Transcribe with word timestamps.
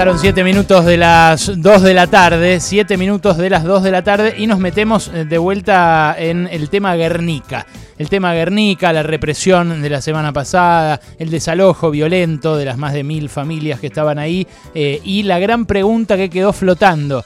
Pasaron 0.00 0.18
7 0.18 0.44
minutos 0.44 0.86
de 0.86 0.96
las 0.96 1.60
2 1.60 1.82
de 1.82 1.92
la 1.92 2.06
tarde, 2.06 2.58
7 2.58 2.96
minutos 2.96 3.36
de 3.36 3.50
las 3.50 3.64
2 3.64 3.82
de 3.82 3.90
la 3.90 4.02
tarde 4.02 4.34
y 4.38 4.46
nos 4.46 4.58
metemos 4.58 5.08
eh, 5.08 5.26
de 5.26 5.36
vuelta 5.36 6.16
en 6.18 6.48
el 6.50 6.70
tema 6.70 6.96
Guernica. 6.96 7.66
El 7.98 8.08
tema 8.08 8.32
Guernica, 8.32 8.94
la 8.94 9.02
represión 9.02 9.82
de 9.82 9.90
la 9.90 10.00
semana 10.00 10.32
pasada, 10.32 11.02
el 11.18 11.28
desalojo 11.28 11.90
violento 11.90 12.56
de 12.56 12.64
las 12.64 12.78
más 12.78 12.94
de 12.94 13.04
mil 13.04 13.28
familias 13.28 13.78
que 13.78 13.88
estaban 13.88 14.18
ahí 14.18 14.46
eh, 14.74 15.02
y 15.04 15.24
la 15.24 15.38
gran 15.38 15.66
pregunta 15.66 16.16
que 16.16 16.30
quedó 16.30 16.54
flotando. 16.54 17.22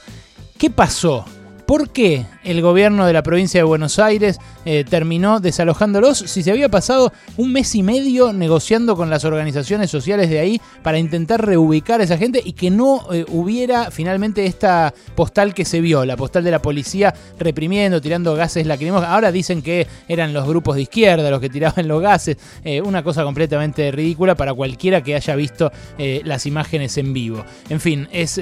¿Qué 0.57 0.69
pasó? 0.69 1.23
¿Por 1.65 1.89
qué 1.89 2.25
el 2.43 2.61
gobierno 2.61 3.07
de 3.07 3.13
la 3.13 3.23
provincia 3.23 3.59
de 3.59 3.63
Buenos 3.63 3.97
Aires 3.97 4.37
eh, 4.65 4.83
terminó 4.87 5.39
desalojándolos 5.39 6.19
si 6.19 6.43
se 6.43 6.51
había 6.51 6.69
pasado 6.69 7.11
un 7.37 7.51
mes 7.51 7.73
y 7.73 7.81
medio 7.81 8.33
negociando 8.33 8.95
con 8.95 9.09
las 9.09 9.25
organizaciones 9.25 9.89
sociales 9.89 10.29
de 10.29 10.39
ahí 10.39 10.61
para 10.83 10.99
intentar 10.99 11.43
reubicar 11.43 12.01
a 12.01 12.03
esa 12.03 12.19
gente 12.19 12.39
y 12.45 12.53
que 12.53 12.69
no 12.69 13.11
eh, 13.11 13.25
hubiera 13.29 13.89
finalmente 13.89 14.45
esta 14.45 14.93
postal 15.15 15.55
que 15.55 15.65
se 15.65 15.81
vio, 15.81 16.05
la 16.05 16.15
postal 16.15 16.43
de 16.43 16.51
la 16.51 16.61
policía 16.61 17.15
reprimiendo, 17.39 17.99
tirando 17.99 18.35
gases 18.35 18.67
lacrimógenos. 18.67 19.09
Ahora 19.09 19.31
dicen 19.31 19.63
que 19.63 19.87
eran 20.07 20.33
los 20.33 20.47
grupos 20.47 20.75
de 20.75 20.83
izquierda 20.83 21.31
los 21.31 21.41
que 21.41 21.49
tiraban 21.49 21.87
los 21.87 21.99
gases, 21.99 22.37
eh, 22.63 22.79
una 22.79 23.01
cosa 23.01 23.23
completamente 23.23 23.91
ridícula 23.91 24.35
para 24.35 24.53
cualquiera 24.53 25.01
que 25.01 25.15
haya 25.15 25.35
visto 25.35 25.71
las 25.97 26.45
imágenes 26.45 26.97
en 26.97 27.13
vivo. 27.13 27.43
En 27.69 27.79
fin, 27.79 28.07
es 28.11 28.37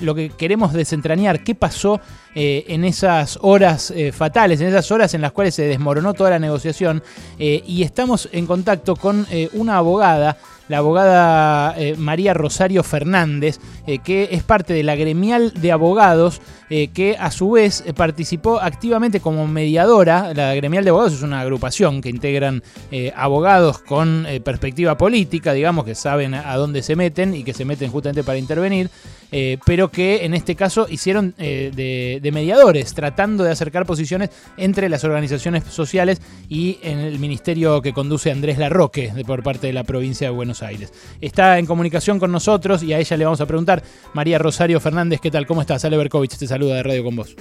lo 0.00 0.14
que 0.14 0.30
queremos 0.30 0.72
desentrañar, 0.72 1.42
qué 1.42 1.54
pasó 1.54 2.00
en 2.34 2.84
esas 2.84 3.38
horas 3.42 3.90
eh, 3.90 4.12
fatales, 4.12 4.60
en 4.60 4.68
esas 4.68 4.90
horas 4.90 5.14
en 5.14 5.22
las 5.22 5.32
cuales 5.32 5.54
se 5.54 5.62
desmoronó 5.62 6.14
toda 6.14 6.30
la 6.30 6.38
negociación, 6.38 7.02
eh, 7.38 7.62
y 7.66 7.82
estamos 7.82 8.28
en 8.32 8.46
contacto 8.46 8.96
con 8.96 9.26
eh, 9.30 9.48
una 9.52 9.76
abogada 9.78 10.36
la 10.68 10.78
abogada 10.78 11.74
María 11.96 12.34
Rosario 12.34 12.82
Fernández, 12.82 13.58
que 14.04 14.28
es 14.32 14.42
parte 14.42 14.74
de 14.74 14.82
la 14.82 14.96
gremial 14.96 15.54
de 15.54 15.72
abogados, 15.72 16.42
que 16.68 17.16
a 17.18 17.30
su 17.30 17.52
vez 17.52 17.82
participó 17.96 18.60
activamente 18.60 19.20
como 19.20 19.48
mediadora. 19.48 20.34
La 20.34 20.54
gremial 20.54 20.84
de 20.84 20.90
abogados 20.90 21.14
es 21.14 21.22
una 21.22 21.40
agrupación 21.40 22.02
que 22.02 22.10
integran 22.10 22.62
abogados 23.16 23.78
con 23.78 24.26
perspectiva 24.44 24.98
política, 24.98 25.54
digamos, 25.54 25.86
que 25.86 25.94
saben 25.94 26.34
a 26.34 26.54
dónde 26.56 26.82
se 26.82 26.96
meten 26.96 27.32
y 27.32 27.44
que 27.44 27.54
se 27.54 27.64
meten 27.64 27.90
justamente 27.90 28.22
para 28.22 28.36
intervenir. 28.36 28.90
Eh, 29.30 29.58
pero 29.64 29.90
que 29.90 30.24
en 30.24 30.34
este 30.34 30.54
caso 30.54 30.86
hicieron 30.88 31.34
eh, 31.38 32.20
de, 32.22 32.32
mediadores, 32.32 32.94
tratando 32.94 33.44
de 33.44 33.50
acercar 33.50 33.86
posiciones 33.86 34.30
entre 34.56 34.88
las 34.88 35.04
organizaciones 35.04 35.64
sociales 35.64 36.20
y 36.48 36.78
en 36.82 36.98
el 36.98 37.18
ministerio 37.18 37.82
que 37.82 37.92
conduce 37.92 38.30
Andrés 38.30 38.58
Larroque 38.58 39.12
por 39.26 39.42
parte 39.42 39.66
de 39.66 39.72
la 39.72 39.84
provincia 39.84 40.28
de 40.28 40.34
Buenos 40.34 40.62
Aires. 40.62 40.92
Está 41.20 41.58
en 41.58 41.66
comunicación 41.66 42.18
con 42.18 42.32
nosotros 42.32 42.82
y 42.82 42.92
a 42.92 42.98
ella 42.98 43.16
le 43.16 43.24
vamos 43.24 43.40
a 43.40 43.46
preguntar, 43.46 43.82
María 44.14 44.38
Rosario 44.38 44.80
Fernández, 44.80 45.20
¿qué 45.20 45.30
tal? 45.30 45.46
¿Cómo 45.46 45.60
estás? 45.60 45.84
Ale 45.84 45.96
Berkovich 45.96 46.36
te 46.36 46.46
saluda 46.46 46.76
de 46.76 46.82
Radio 46.82 47.04
con 47.04 47.16
vos. 47.16 47.34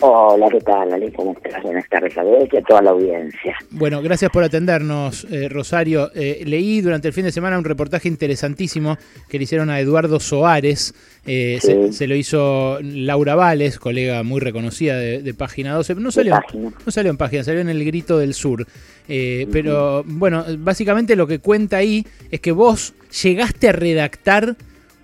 Hola, 0.00 0.48
¿qué 0.50 0.60
tal, 0.60 0.92
Ale? 0.92 1.10
¿Cómo 1.12 1.32
estás? 1.32 1.62
Buenas 1.62 1.88
tardes 1.88 2.18
a 2.18 2.22
vos 2.22 2.46
y 2.52 2.56
a 2.58 2.62
toda 2.62 2.82
la 2.82 2.90
audiencia. 2.90 3.56
Bueno, 3.70 4.02
gracias 4.02 4.30
por 4.30 4.44
atendernos, 4.44 5.26
eh, 5.30 5.48
Rosario. 5.48 6.10
Eh, 6.14 6.42
leí 6.44 6.82
durante 6.82 7.08
el 7.08 7.14
fin 7.14 7.24
de 7.24 7.32
semana 7.32 7.56
un 7.56 7.64
reportaje 7.64 8.06
interesantísimo 8.06 8.98
que 9.26 9.38
le 9.38 9.44
hicieron 9.44 9.70
a 9.70 9.80
Eduardo 9.80 10.20
Soares. 10.20 10.92
Eh, 11.24 11.88
se, 11.92 12.06
lo 12.06 12.14
hizo 12.14 12.78
Laura 12.82 13.36
Vales, 13.36 13.78
colega 13.78 14.22
muy 14.22 14.40
reconocida 14.40 14.98
de, 14.98 15.34
Página 15.34 15.72
12. 15.72 15.94
No 15.94 16.10
salió, 16.10 16.38
no 16.52 16.92
salió 16.92 17.10
en 17.10 17.16
Página, 17.16 17.42
salió 17.42 17.62
en 17.62 17.70
El 17.70 17.82
Grito 17.82 18.18
del 18.18 18.34
Sur. 18.34 18.66
Pero 19.06 20.04
bueno, 20.04 20.44
básicamente 20.58 21.16
lo 21.16 21.26
que 21.26 21.38
cuenta 21.38 21.78
ahí 21.78 22.06
es 22.30 22.40
que 22.40 22.52
vos 22.52 22.92
llegaste 23.22 23.70
a 23.70 23.72
redactar 23.72 24.56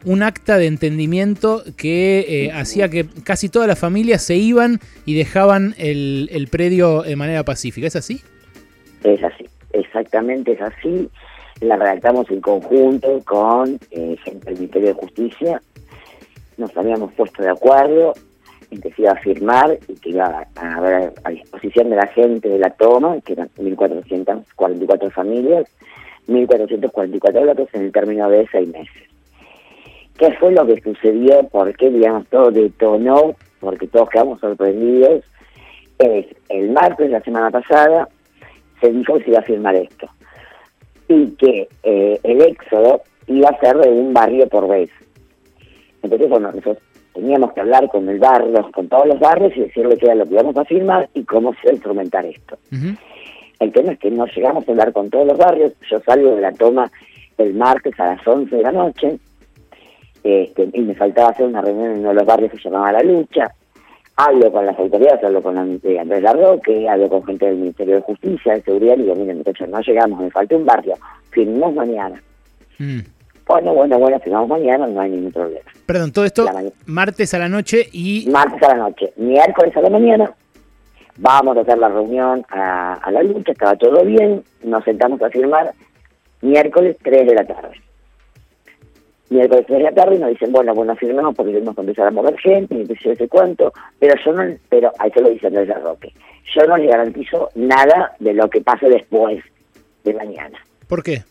un 0.04 0.22
acta 0.22 0.58
de 0.58 0.66
entendimiento 0.66 1.62
que 1.76 2.46
eh, 2.46 2.52
hacía 2.52 2.88
que 2.88 3.06
casi 3.24 3.48
todas 3.48 3.68
las 3.68 3.78
familias 3.78 4.22
se 4.22 4.36
iban 4.36 4.80
y 5.06 5.16
dejaban 5.16 5.74
el, 5.78 6.28
el, 6.32 6.48
predio 6.48 7.02
de 7.02 7.16
manera 7.16 7.44
pacífica. 7.44 7.86
¿Es 7.86 7.96
así? 7.96 8.20
Es 9.04 9.22
así, 9.22 9.46
exactamente 9.72 10.52
es 10.52 10.60
así. 10.60 11.08
La 11.60 11.76
redactamos 11.76 12.28
en 12.30 12.40
conjunto 12.40 13.20
con 13.24 13.78
eh, 13.90 14.16
gente 14.24 14.46
del 14.46 14.54
Ministerio 14.54 14.88
de 14.88 14.94
Justicia. 14.94 15.62
Nos 16.56 16.76
habíamos 16.76 17.12
puesto 17.12 17.42
de 17.42 17.50
acuerdo 17.50 18.14
en 18.70 18.80
que 18.80 18.92
se 18.92 19.02
iba 19.02 19.12
a 19.12 19.16
firmar 19.16 19.78
y 19.86 19.94
que 19.94 20.10
iba 20.10 20.46
a 20.56 20.74
haber 20.76 21.12
a 21.24 21.30
disposición 21.30 21.90
de 21.90 21.96
la 21.96 22.06
gente 22.08 22.48
de 22.48 22.58
la 22.58 22.70
toma, 22.70 23.20
que 23.20 23.34
eran 23.34 23.48
1.444 23.58 25.12
familias, 25.12 25.66
1.444 26.26 27.44
lotes 27.44 27.68
en 27.74 27.82
el 27.82 27.92
término 27.92 28.28
de 28.28 28.48
seis 28.50 28.68
meses. 28.68 29.11
¿Qué 30.18 30.32
fue 30.34 30.52
lo 30.52 30.66
que 30.66 30.80
sucedió? 30.80 31.42
¿Por 31.48 31.74
qué, 31.76 31.90
digamos, 31.90 32.26
todo 32.28 32.50
detonó? 32.50 33.34
Porque 33.60 33.86
todos 33.86 34.10
quedamos 34.10 34.40
sorprendidos. 34.40 35.24
Es 35.98 36.26
el 36.48 36.70
martes 36.70 37.06
de 37.06 37.12
la 37.12 37.20
semana 37.22 37.50
pasada 37.50 38.08
se 38.82 38.92
dijo 38.92 39.14
que 39.14 39.24
se 39.24 39.30
iba 39.30 39.38
a 39.38 39.42
firmar 39.42 39.74
esto. 39.76 40.08
Y 41.08 41.30
que 41.36 41.68
eh, 41.84 42.20
el 42.22 42.42
éxodo 42.42 43.02
iba 43.28 43.48
a 43.48 43.60
ser 43.60 43.76
de 43.78 43.88
un 43.88 44.12
barrio 44.12 44.46
por 44.48 44.68
vez. 44.68 44.90
Entonces, 46.02 46.28
bueno, 46.28 46.48
nosotros 46.48 46.78
teníamos 47.14 47.52
que 47.52 47.60
hablar 47.60 47.88
con 47.88 48.08
el 48.08 48.18
barrio, 48.18 48.70
con 48.72 48.88
todos 48.88 49.06
los 49.06 49.20
barrios 49.20 49.56
y 49.56 49.60
decirle 49.60 49.96
qué 49.96 50.06
era 50.06 50.16
lo 50.16 50.26
que 50.26 50.34
íbamos 50.34 50.56
a 50.56 50.64
firmar 50.64 51.08
y 51.14 51.22
cómo 51.24 51.52
se 51.54 51.60
iba 51.62 51.70
a 51.70 51.74
instrumentar 51.74 52.26
esto. 52.26 52.58
El 53.60 53.72
tema 53.72 53.92
es 53.92 53.98
que 54.00 54.10
no 54.10 54.26
llegamos 54.26 54.66
a 54.66 54.72
hablar 54.72 54.92
con 54.92 55.08
todos 55.10 55.26
los 55.26 55.38
barrios. 55.38 55.72
Yo 55.88 56.00
salgo 56.00 56.34
de 56.34 56.40
la 56.40 56.52
toma 56.52 56.90
el 57.38 57.54
martes 57.54 57.98
a 58.00 58.14
las 58.14 58.26
11 58.26 58.56
de 58.56 58.62
la 58.62 58.72
noche 58.72 59.18
este, 60.24 60.68
y 60.72 60.80
me 60.80 60.94
faltaba 60.94 61.30
hacer 61.30 61.46
una 61.46 61.60
reunión 61.60 61.92
en 61.92 61.98
uno 62.00 62.10
de 62.10 62.14
los 62.14 62.26
barrios 62.26 62.52
que 62.52 62.58
se 62.58 62.64
llamaba 62.64 62.92
La 62.92 63.02
Lucha. 63.02 63.52
Hablo 64.16 64.52
con 64.52 64.66
las 64.66 64.78
autoridades, 64.78 65.24
hablo 65.24 65.42
con 65.42 65.56
Andrés 65.56 66.22
Larroque, 66.22 66.88
hablo 66.88 67.08
con 67.08 67.24
gente 67.24 67.46
del 67.46 67.56
Ministerio 67.56 67.96
de 67.96 68.02
Justicia, 68.02 68.54
de 68.54 68.62
Seguridad, 68.62 68.96
y 68.98 69.02
digo, 69.02 69.14
miren, 69.14 69.38
muchachos, 69.38 69.68
no 69.68 69.80
llegamos, 69.80 70.20
me 70.20 70.30
falta 70.30 70.54
un 70.54 70.66
barrio, 70.66 70.94
firmamos 71.30 71.74
mañana. 71.74 72.22
Mm. 72.78 73.00
Bueno, 73.46 73.74
bueno, 73.74 73.98
bueno, 73.98 74.20
firmamos 74.20 74.48
mañana, 74.50 74.86
no 74.86 75.00
hay 75.00 75.10
ningún 75.10 75.32
problema. 75.32 75.64
Perdón, 75.86 76.12
todo 76.12 76.24
esto 76.26 76.46
martes 76.86 77.34
a 77.34 77.38
la 77.38 77.48
noche 77.48 77.88
y... 77.90 78.28
Martes 78.30 78.62
a 78.62 78.76
la 78.76 78.82
noche, 78.84 79.12
miércoles 79.16 79.76
a 79.76 79.80
la 79.80 79.90
mañana, 79.90 80.32
vamos 81.16 81.56
a 81.56 81.60
hacer 81.62 81.78
la 81.78 81.88
reunión 81.88 82.44
a, 82.50 82.94
a 82.94 83.10
la 83.10 83.22
lucha, 83.22 83.52
estaba 83.52 83.76
todo 83.76 84.04
bien, 84.04 84.44
nos 84.62 84.84
sentamos 84.84 85.20
a 85.22 85.30
firmar 85.30 85.72
miércoles 86.42 86.96
3 87.02 87.26
de 87.26 87.34
la 87.34 87.46
tarde 87.46 87.80
miércoles 89.32 89.66
de 89.66 89.80
la 89.80 89.92
tarde 89.92 90.16
y 90.16 90.18
nos 90.18 90.30
dicen, 90.30 90.52
bueno, 90.52 90.74
bueno, 90.74 90.94
firmemos 90.96 91.34
porque 91.34 91.52
tenemos 91.52 91.74
que 91.74 91.80
empezar 91.80 92.06
a 92.06 92.10
mover 92.10 92.38
gente, 92.38 92.74
y 92.74 92.86
sé 92.96 93.12
ese 93.12 93.28
cuánto, 93.28 93.72
pero 93.98 94.14
yo 94.24 94.32
no, 94.32 94.56
pero 94.68 94.92
ahí 94.98 95.10
se 95.10 95.20
lo 95.20 95.30
dice 95.30 95.46
Andrés 95.48 95.68
Roque, 95.82 96.12
yo 96.54 96.66
no 96.66 96.76
le 96.76 96.86
garantizo 96.86 97.48
nada 97.54 98.12
de 98.18 98.34
lo 98.34 98.48
que 98.48 98.60
pase 98.60 98.88
después 98.88 99.42
de 100.04 100.14
mañana. 100.14 100.58
¿Por 100.88 101.02
qué? 101.02 101.22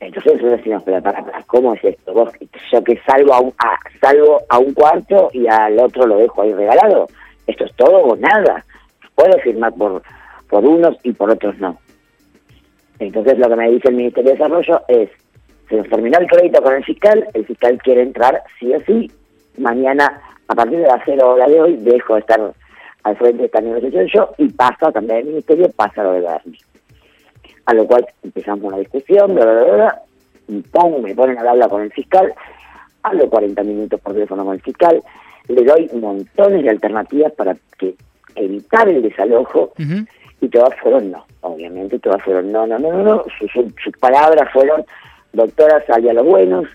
Entonces 0.00 0.34
nosotros 0.34 0.58
decimos, 0.58 0.82
pero 0.84 1.02
para, 1.02 1.24
para, 1.24 1.42
¿cómo 1.44 1.74
es 1.74 1.84
esto? 1.84 2.12
Vos, 2.12 2.30
yo 2.70 2.84
que 2.84 3.00
salgo 3.06 3.32
a 3.32 3.40
un, 3.40 3.54
a, 3.58 3.78
salgo 4.00 4.40
a 4.48 4.58
un 4.58 4.74
cuarto 4.74 5.30
y 5.32 5.46
al 5.46 5.78
otro 5.78 6.06
lo 6.06 6.18
dejo 6.18 6.42
ahí 6.42 6.52
regalado. 6.52 7.06
Esto 7.46 7.64
es 7.64 7.74
todo 7.76 7.98
o 7.98 8.16
nada. 8.16 8.64
Puedo 9.14 9.38
firmar 9.38 9.72
por, 9.74 10.02
por 10.48 10.64
unos 10.64 10.96
y 11.02 11.12
por 11.12 11.30
otros 11.30 11.58
no. 11.58 11.78
Entonces 12.98 13.38
lo 13.38 13.48
que 13.48 13.56
me 13.56 13.70
dice 13.70 13.88
el 13.88 13.96
Ministerio 13.96 14.32
de 14.32 14.36
Desarrollo 14.36 14.82
es, 14.88 15.10
se 15.68 15.76
nos 15.76 15.88
terminó 15.88 16.18
el 16.18 16.26
crédito 16.26 16.62
con 16.62 16.74
el 16.74 16.84
fiscal, 16.84 17.26
el 17.34 17.46
fiscal 17.46 17.78
quiere 17.82 18.02
entrar 18.02 18.42
sí 18.58 18.72
o 18.72 18.80
sí, 18.84 19.10
mañana 19.58 20.20
a 20.48 20.54
partir 20.54 20.78
de 20.78 20.86
las 20.86 21.02
cero 21.04 21.32
hora 21.32 21.46
de 21.46 21.60
hoy 21.60 21.76
dejo 21.76 22.14
de 22.14 22.20
estar 22.20 22.52
al 23.02 23.16
frente 23.16 23.38
de 23.38 23.46
esta 23.46 23.60
negociación 23.60 24.06
yo 24.06 24.30
y 24.38 24.48
pasa 24.48 24.92
también 24.92 25.18
el 25.18 25.26
ministerio, 25.26 25.70
pasa 25.74 26.02
lo 26.02 26.12
de 26.12 26.20
Bernie. 26.20 26.60
A 27.66 27.74
lo 27.74 27.86
cual 27.86 28.06
empezamos 28.22 28.64
una 28.64 28.78
discusión, 28.78 29.34
bla, 29.34 29.44
bla, 29.44 29.74
bla, 29.74 30.02
y 30.48 30.60
pongo, 30.62 31.00
me 31.00 31.14
ponen 31.14 31.38
a 31.38 31.50
hablar 31.50 31.68
con 31.68 31.82
el 31.82 31.92
fiscal, 31.92 32.32
hablo 33.02 33.28
40 33.28 33.62
minutos 33.64 34.00
por 34.00 34.14
teléfono 34.14 34.44
con 34.44 34.54
el 34.54 34.62
fiscal, 34.62 35.02
le 35.48 35.64
doy 35.64 35.90
montones 35.94 36.62
de 36.62 36.70
alternativas 36.70 37.32
para 37.32 37.56
que 37.78 37.94
evitar 38.34 38.88
el 38.88 39.02
desalojo 39.02 39.72
y 40.40 40.48
todas 40.48 40.78
fueron 40.80 41.10
no, 41.10 41.24
obviamente 41.40 41.98
todas 41.98 42.22
fueron 42.22 42.52
no, 42.52 42.66
no, 42.66 42.78
no, 42.78 42.92
no, 42.92 43.02
no. 43.02 43.24
sus 43.82 43.96
palabras 43.98 44.52
fueron 44.52 44.84
doctora 45.36 45.84
salía 45.86 46.10
a 46.10 46.14
los 46.14 46.26
buenos, 46.26 46.66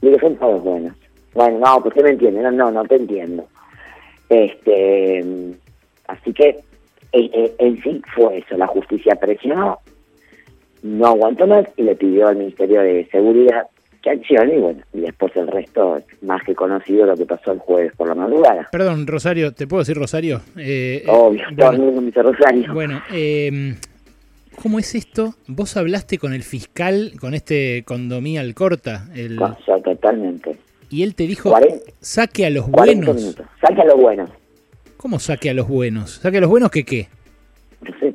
digo, 0.00 0.18
son 0.20 0.36
todos 0.36 0.62
buenos. 0.62 0.96
Bueno, 1.34 1.58
no, 1.58 1.82
pues 1.82 1.94
usted 1.94 2.04
me 2.04 2.10
entiende, 2.10 2.42
no, 2.42 2.50
no, 2.52 2.70
no 2.70 2.84
te 2.84 2.96
entiendo. 2.96 3.46
Este, 4.28 5.24
así 6.06 6.32
que 6.32 6.48
eh, 6.48 7.30
eh, 7.32 7.54
en, 7.58 7.82
sí 7.82 8.00
fue 8.14 8.38
eso, 8.38 8.56
la 8.56 8.68
justicia 8.68 9.16
presionó, 9.16 9.80
no 10.82 11.06
aguantó 11.06 11.46
más 11.46 11.66
y 11.76 11.82
le 11.82 11.96
pidió 11.96 12.28
al 12.28 12.36
Ministerio 12.36 12.80
de 12.80 13.06
Seguridad 13.10 13.66
que 14.02 14.10
accione 14.10 14.56
y 14.56 14.58
bueno, 14.58 14.82
y 14.92 15.00
después 15.00 15.34
el 15.34 15.48
resto 15.48 15.96
es 15.96 16.22
más 16.22 16.42
que 16.44 16.54
conocido 16.54 17.06
lo 17.06 17.16
que 17.16 17.24
pasó 17.24 17.52
el 17.52 17.58
jueves 17.58 17.92
por 17.96 18.06
la 18.06 18.14
madrugada. 18.14 18.68
Perdón, 18.70 19.06
Rosario, 19.06 19.52
¿te 19.52 19.66
puedo 19.66 19.80
decir 19.80 19.96
Rosario? 19.96 20.42
Eh, 20.58 21.04
Obvio, 21.08 21.44
todo 21.56 21.70
el 21.72 21.78
mundo 21.78 22.00
me 22.02 22.06
dice 22.08 22.22
Rosario. 22.22 22.72
Bueno, 22.74 23.02
eh, 23.12 23.74
¿Cómo 24.62 24.78
es 24.78 24.94
esto? 24.94 25.34
¿Vos 25.46 25.76
hablaste 25.76 26.18
con 26.18 26.32
el 26.32 26.42
fiscal, 26.42 27.12
con 27.20 27.34
este 27.34 27.84
condomía 27.84 28.40
Alcorta? 28.40 29.08
El... 29.14 29.38
totalmente. 29.84 30.58
Y 30.90 31.02
él 31.02 31.14
te 31.14 31.26
dijo, 31.26 31.52
saque 32.00 32.46
a 32.46 32.50
los 32.50 32.68
40 32.68 33.06
buenos. 33.06 33.22
minutos. 33.22 33.46
Saque 33.60 33.82
a 33.82 33.84
los 33.84 33.96
buenos. 33.96 34.30
¿Cómo 34.96 35.18
saque 35.18 35.50
a 35.50 35.54
los 35.54 35.68
buenos? 35.68 36.12
¿Saque 36.12 36.38
a 36.38 36.40
los 36.40 36.50
buenos 36.50 36.70
que 36.70 36.84
qué? 36.84 37.08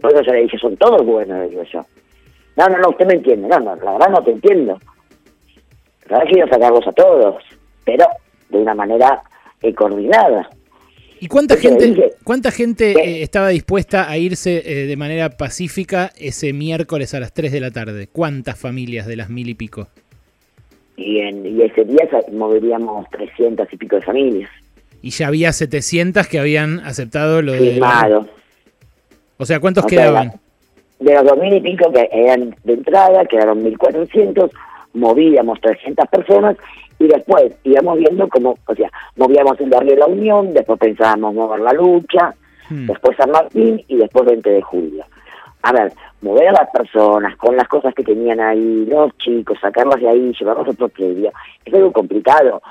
Por 0.01 0.11
eso 0.11 0.21
yo 0.23 0.33
le 0.33 0.43
dije, 0.43 0.57
son 0.57 0.75
todos 0.77 1.05
buenos, 1.05 1.49
digo 1.49 1.63
yo. 1.63 1.85
No, 2.55 2.67
no, 2.67 2.77
no, 2.77 2.89
usted 2.89 3.05
me 3.05 3.13
entiende. 3.15 3.47
No, 3.47 3.59
no, 3.59 3.75
la 3.75 3.91
verdad 3.93 4.09
no 4.09 4.23
te 4.23 4.31
entiendo. 4.31 4.79
La 6.09 6.17
verdad 6.17 6.31
quiero 6.31 6.47
sacarlos 6.49 6.87
a 6.87 6.91
todos, 6.93 7.43
pero 7.85 8.05
de 8.49 8.57
una 8.57 8.73
manera 8.73 9.21
eh, 9.61 9.73
coordinada. 9.73 10.49
¿Y 11.21 11.27
cuánta 11.27 11.57
gente, 11.57 11.87
dije. 11.87 12.11
cuánta 12.23 12.51
gente 12.51 12.91
eh, 12.91 13.23
estaba 13.23 13.49
dispuesta 13.49 14.09
a 14.09 14.17
irse 14.17 14.63
eh, 14.65 14.87
de 14.87 14.95
manera 14.95 15.29
pacífica 15.31 16.11
ese 16.17 16.53
miércoles 16.53 17.13
a 17.13 17.19
las 17.19 17.33
3 17.33 17.51
de 17.51 17.59
la 17.59 17.71
tarde? 17.71 18.07
¿Cuántas 18.11 18.57
familias 18.57 19.05
de 19.05 19.17
las 19.17 19.29
mil 19.29 19.49
y 19.49 19.55
pico? 19.55 19.87
Y, 20.95 21.19
en, 21.19 21.45
y 21.45 21.61
ese 21.61 21.85
día 21.85 22.07
moveríamos 22.31 23.09
300 23.09 23.67
y 23.71 23.77
pico 23.77 23.97
de 23.97 24.01
familias. 24.01 24.49
Y 25.01 25.11
ya 25.11 25.27
había 25.27 25.53
700 25.53 26.27
que 26.27 26.39
habían 26.39 26.79
aceptado 26.79 27.41
lo 27.41 27.53
de... 27.53 27.71
Firmado. 27.71 28.27
O 29.37 29.45
sea, 29.45 29.59
¿cuántos 29.59 29.85
O 29.85 29.89
sea, 29.89 29.97
quedaban? 29.97 30.33
De 30.99 31.13
los 31.13 31.23
2.000 31.23 31.57
y 31.57 31.61
pico 31.61 31.91
que 31.93 32.09
eran 32.11 32.55
de 32.63 32.73
entrada, 32.73 33.25
quedaron 33.25 33.63
1.400, 33.63 34.51
movíamos 34.93 35.59
300 35.61 36.05
personas 36.09 36.57
y 36.99 37.07
después 37.07 37.53
íbamos 37.63 37.97
viendo 37.97 38.27
cómo, 38.27 38.57
o 38.65 38.75
sea, 38.75 38.91
movíamos 39.15 39.59
el 39.59 39.69
barrio 39.69 39.91
de 39.91 39.99
la 39.99 40.05
Unión, 40.05 40.53
después 40.53 40.77
pensábamos 40.77 41.33
mover 41.33 41.61
la 41.61 41.73
lucha, 41.73 42.35
Hmm. 42.69 42.85
después 42.85 43.17
San 43.17 43.31
Martín 43.31 43.83
y 43.87 43.97
después 43.97 44.25
20 44.25 44.49
de 44.49 44.61
julio. 44.61 45.03
A 45.63 45.73
ver, 45.73 45.91
mover 46.21 46.49
a 46.49 46.53
las 46.53 46.69
personas 46.69 47.35
con 47.35 47.57
las 47.57 47.67
cosas 47.67 47.93
que 47.93 48.03
tenían 48.03 48.39
ahí, 48.39 48.85
los 48.85 49.17
chicos, 49.17 49.57
sacarlas 49.59 49.99
de 49.99 50.07
ahí, 50.07 50.31
llevarlos 50.39 50.67
a 50.67 50.71
otro 50.71 50.87
predio, 50.87 51.31
es 51.65 51.73
algo 51.73 51.91
complicado. 51.91 52.61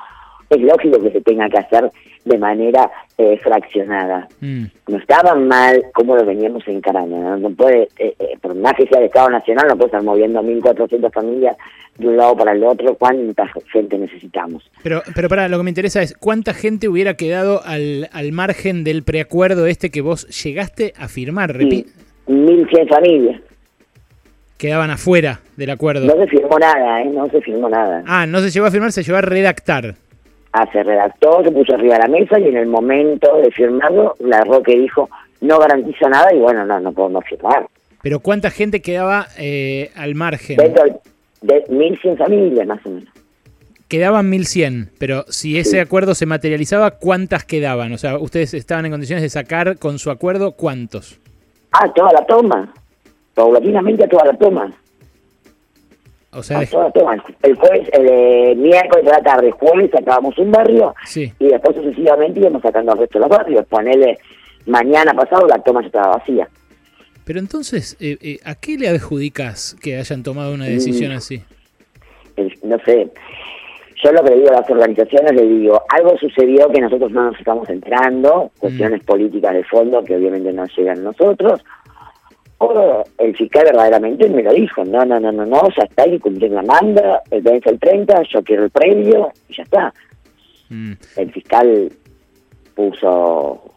Es 0.51 0.61
lógico 0.61 1.03
que 1.03 1.11
se 1.11 1.21
tenga 1.21 1.49
que 1.49 1.59
hacer 1.59 1.91
de 2.25 2.39
manera 2.39 2.91
eh, 3.17 3.39
fraccionada 3.43 4.29
Mm. 4.41 4.65
no 4.89 4.97
estaban 4.99 5.49
mal 5.49 5.83
como 5.95 6.15
lo 6.17 6.25
veníamos 6.25 6.67
encarando. 6.69 7.17
No, 7.19 7.37
no 7.37 7.51
puede, 7.51 7.89
eh, 7.99 8.15
eh, 8.19 8.37
por 8.41 8.55
más 8.55 8.75
que 8.75 8.87
sea 8.87 9.01
de 9.01 9.07
Estado 9.07 9.31
Nacional, 9.31 9.67
no 9.69 9.77
puede 9.77 9.87
estar 9.87 10.03
moviendo 10.03 10.43
1.400 10.43 11.13
familias 11.13 11.57
de 11.97 12.07
un 12.09 12.17
lado 12.17 12.37
para 12.37 12.53
el 12.53 12.63
otro. 12.65 12.95
¿Cuánta 12.95 13.47
gente 13.73 13.99
necesitamos? 13.99 14.71
Pero, 14.83 15.03
pero 15.15 15.29
para, 15.29 15.49
lo 15.49 15.57
que 15.59 15.65
me 15.65 15.71
interesa 15.71 16.01
es 16.03 16.15
cuánta 16.17 16.55
gente 16.55 16.89
hubiera 16.89 17.15
quedado 17.15 17.63
al, 17.65 18.09
al 18.13 18.33
margen 18.33 18.85
del 18.85 19.03
preacuerdo 19.03 19.67
este 19.67 19.91
que 19.91 20.01
vos 20.01 20.27
llegaste 20.45 20.93
a 20.99 21.09
firmar, 21.09 21.55
repi- 21.55 21.87
Y 22.27 22.33
1.100 22.33 22.89
familias. 22.89 23.41
quedaban 24.59 24.91
afuera 24.91 25.41
del 25.57 25.71
acuerdo. 25.71 26.07
No 26.07 26.15
se 26.17 26.27
firmó 26.29 26.59
nada, 26.59 27.03
¿eh? 27.03 27.07
No 27.07 27.27
se 27.29 27.41
firmó 27.41 27.69
nada. 27.69 28.03
Ah, 28.07 28.27
no 28.27 28.41
se 28.41 28.51
llegó 28.51 28.67
a 28.67 28.71
firmar, 28.71 28.93
se 28.93 29.03
llegó 29.03 29.19
a 29.19 29.23
redactar. 29.23 29.95
Ah, 30.61 30.69
se 30.73 30.83
redactó, 30.83 31.45
se 31.45 31.53
puso 31.53 31.75
arriba 31.75 31.95
de 31.95 32.01
la 32.01 32.09
mesa 32.09 32.37
y 32.41 32.49
en 32.49 32.57
el 32.57 32.67
momento 32.67 33.37
de 33.41 33.49
firmarlo, 33.53 34.17
la 34.19 34.41
Roque 34.43 34.77
dijo, 34.77 35.09
no 35.41 35.57
garantiza 35.61 36.09
nada 36.09 36.35
y 36.35 36.39
bueno, 36.39 36.65
no, 36.67 36.81
no 36.81 36.91
podemos 36.93 37.25
firmar. 37.27 37.67
Pero 38.03 38.19
cuánta 38.19 38.51
gente 38.51 38.83
quedaba 38.83 39.29
eh, 39.39 39.93
al 39.95 40.17
margen. 40.17 40.57
Dentro 40.57 40.83
de 41.43 41.65
1.100 41.67 42.17
familias, 42.19 42.67
más 42.67 42.85
o 42.85 42.91
menos. 42.91 43.09
Quedaban 43.87 44.29
1100, 44.31 44.91
pero 44.99 45.25
si 45.29 45.59
ese 45.59 45.71
Sí. 45.71 45.79
acuerdo 45.79 46.17
se 46.17 46.27
materializaba, 46.27 46.91
¿cuántas 46.91 47.45
quedaban? 47.45 47.93
O 47.93 47.99
sea, 47.99 48.19
ustedes 48.19 48.53
estaban 48.53 48.85
en 48.87 48.91
condiciones 48.91 49.23
de 49.23 49.29
sacar 49.31 49.79
con 49.79 50.01
su 50.01 50.11
acuerdo 50.11 50.53
cuántos. 50.53 51.21
Ah, 51.71 51.89
toda 51.95 52.13
la 52.13 52.27
toma. 52.27 52.75
Paulatinamente 53.35 54.05
a 54.05 54.09
toda 54.09 54.25
la 54.25 54.35
toma. 54.37 54.73
O 56.33 56.43
sea, 56.43 56.59
Ah. 56.59 57.17
El 57.43 57.55
jueves, 57.57 57.89
el 57.93 58.07
eh, 58.09 58.55
miércoles 58.57 59.05
de 59.07 59.11
la 59.13 59.23
tarde, 59.23 59.51
jueves 59.51 59.91
sacábamos 59.91 60.37
un 60.39 60.51
barrio 60.53 60.95
sí. 61.07 61.33
y 61.39 61.47
después 61.49 61.75
sucesivamente 61.77 62.41
íbamos 62.41 62.61
sacando 62.63 62.93
al 62.93 62.99
resto 62.99 63.19
de 63.19 63.27
los 63.27 63.37
barrios. 63.37 63.67
Ponele, 63.67 64.19
mañana 64.67 65.15
pasado 65.15 65.47
la 65.47 65.59
toma 65.59 65.81
ya 65.81 65.87
estaba 65.87 66.17
vacía. 66.19 66.49
Pero 67.25 67.39
entonces, 67.41 67.97
eh, 68.01 68.17
eh, 68.21 68.39
¿a 68.45 68.55
qué 68.55 68.77
le 68.77 68.89
adjudicas 68.89 69.77
que 69.83 69.97
hayan 69.97 70.23
tomado 70.23 70.53
una 70.55 70.67
decisión 70.67 71.13
Mm. 71.13 71.17
así? 71.17 71.43
El- 72.37 72.59
no 72.63 72.79
sé, 72.85 73.09
yo 74.03 74.13
lo 74.13 74.23
que 74.23 74.31
le 74.31 74.37
digo 74.37 74.51
a 74.51 74.61
las 74.61 74.71
organizaciones, 74.71 75.33
le 75.35 75.43
digo, 75.47 75.83
algo 75.89 76.17
sucedió 76.19 76.69
que 76.71 76.81
nosotros 76.81 77.11
no 77.11 77.25
nos 77.31 77.39
estamos 77.39 77.69
enterando, 77.69 78.51
cuestiones 78.59 79.03
políticas 79.03 79.55
de 79.55 79.65
fondo 79.65 80.05
que 80.05 80.15
obviamente 80.17 80.53
no 80.53 80.65
llegan 80.77 80.99
a 80.99 81.03
nosotros, 81.03 81.65
el 83.19 83.37
fiscal 83.37 83.65
verdaderamente 83.65 84.29
me 84.29 84.43
lo 84.43 84.53
dijo, 84.53 84.85
no, 84.85 85.05
no, 85.05 85.21
no, 85.21 85.31
no, 85.33 85.47
no, 85.47 85.69
ya 85.77 85.85
está, 85.85 86.03
hay 86.03 86.13
que 86.13 86.21
cumplir 86.21 86.51
la 86.51 86.63
manda, 86.63 87.23
el 87.31 87.43
vence 87.43 87.71
el 87.71 87.79
30, 87.79 88.23
yo 88.33 88.43
quiero 88.43 88.65
el 88.65 88.71
premio, 88.71 89.33
y 89.49 89.55
ya 89.57 89.63
está. 89.63 89.95
Mm. 90.71 90.93
el 91.17 91.33
fiscal 91.33 91.91
puso, 92.75 93.73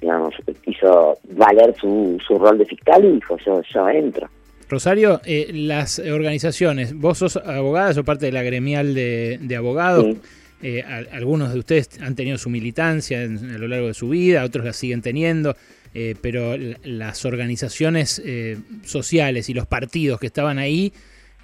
digamos, 0.00 0.34
hizo 0.66 1.18
valer 1.30 1.74
su, 1.80 2.18
su 2.26 2.38
rol 2.38 2.58
de 2.58 2.66
fiscal 2.66 3.04
y 3.04 3.12
dijo, 3.12 3.36
yo, 3.44 3.62
yo 3.72 3.88
entro. 3.88 4.28
Rosario, 4.68 5.20
eh, 5.24 5.50
las 5.52 5.98
organizaciones, 5.98 6.94
vos 6.94 7.18
sos 7.18 7.36
abogada, 7.36 7.94
sos 7.94 8.04
parte 8.04 8.26
de 8.26 8.32
la 8.32 8.42
gremial 8.42 8.94
de, 8.94 9.38
de 9.40 9.56
abogados. 9.56 10.04
Sí. 10.04 10.20
Eh, 10.60 10.82
al- 10.82 11.08
algunos 11.12 11.52
de 11.52 11.58
ustedes 11.60 12.00
han 12.02 12.16
tenido 12.16 12.36
su 12.36 12.50
militancia 12.50 13.22
en- 13.22 13.54
a 13.54 13.58
lo 13.58 13.68
largo 13.68 13.86
de 13.86 13.94
su 13.94 14.08
vida, 14.08 14.44
otros 14.44 14.64
la 14.64 14.72
siguen 14.72 15.00
teniendo, 15.02 15.54
eh, 15.94 16.14
pero 16.20 16.56
las 16.84 17.24
organizaciones 17.24 18.22
eh, 18.24 18.58
sociales 18.84 19.48
y 19.48 19.54
los 19.54 19.66
partidos 19.66 20.20
que 20.20 20.26
estaban 20.26 20.58
ahí, 20.58 20.92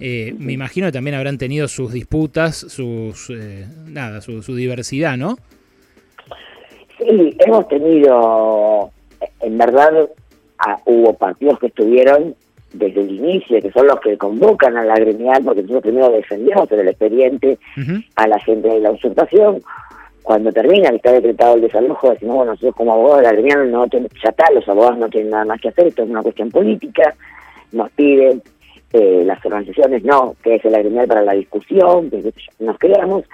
eh, 0.00 0.34
me 0.38 0.52
imagino 0.52 0.88
que 0.88 0.92
también 0.92 1.14
habrán 1.14 1.38
tenido 1.38 1.68
sus 1.68 1.92
disputas, 1.92 2.56
sus 2.56 3.30
eh, 3.30 3.66
nada, 3.86 4.20
su, 4.20 4.42
su 4.42 4.54
diversidad, 4.54 5.16
¿no? 5.16 5.38
Sí, 6.98 7.36
hemos 7.38 7.68
tenido, 7.68 8.90
en 9.40 9.58
verdad, 9.58 10.08
ah, 10.58 10.78
hubo 10.84 11.14
partidos 11.14 11.58
que 11.58 11.68
estuvieron 11.68 12.34
desde 12.72 13.02
el 13.02 13.10
inicio, 13.10 13.60
que 13.62 13.70
son 13.70 13.86
los 13.86 14.00
que 14.00 14.18
convocan 14.18 14.76
a 14.76 14.84
la 14.84 14.96
gremial, 14.96 15.44
porque 15.44 15.62
nosotros 15.62 15.82
primero 15.82 16.10
defendemos 16.10 16.70
en 16.72 16.80
el 16.80 16.88
expediente 16.88 17.58
a 18.16 18.26
la 18.26 18.40
gente 18.40 18.68
de 18.68 18.80
la 18.80 18.90
usurpación. 18.90 19.62
Cuando 20.24 20.50
termina, 20.52 20.88
que 20.88 20.96
está 20.96 21.12
decretado 21.12 21.54
el 21.54 21.60
desalojo, 21.60 22.10
decimos, 22.10 22.36
bueno, 22.36 22.52
nosotros 22.52 22.74
como 22.74 22.94
abogados 22.94 23.18
de 23.18 23.24
la 23.24 23.32
gremial 23.32 23.70
no 23.70 23.86
ten- 23.88 24.08
ya 24.22 24.30
está, 24.30 24.50
los 24.52 24.66
abogados 24.68 24.98
no 24.98 25.08
tienen 25.10 25.30
nada 25.30 25.44
más 25.44 25.60
que 25.60 25.68
hacer, 25.68 25.86
esto 25.86 26.02
es 26.02 26.08
una 26.10 26.22
cuestión 26.22 26.50
política, 26.50 27.14
nos 27.72 27.90
piden 27.92 28.42
eh, 28.94 29.22
las 29.26 29.44
organizaciones, 29.44 30.02
no, 30.02 30.34
que 30.42 30.54
es 30.54 30.64
la 30.64 30.78
gremial 30.78 31.06
para 31.06 31.22
la 31.22 31.34
discusión, 31.34 32.08
que 32.10 32.32
nos 32.58 32.78
quedamos, 32.78 33.24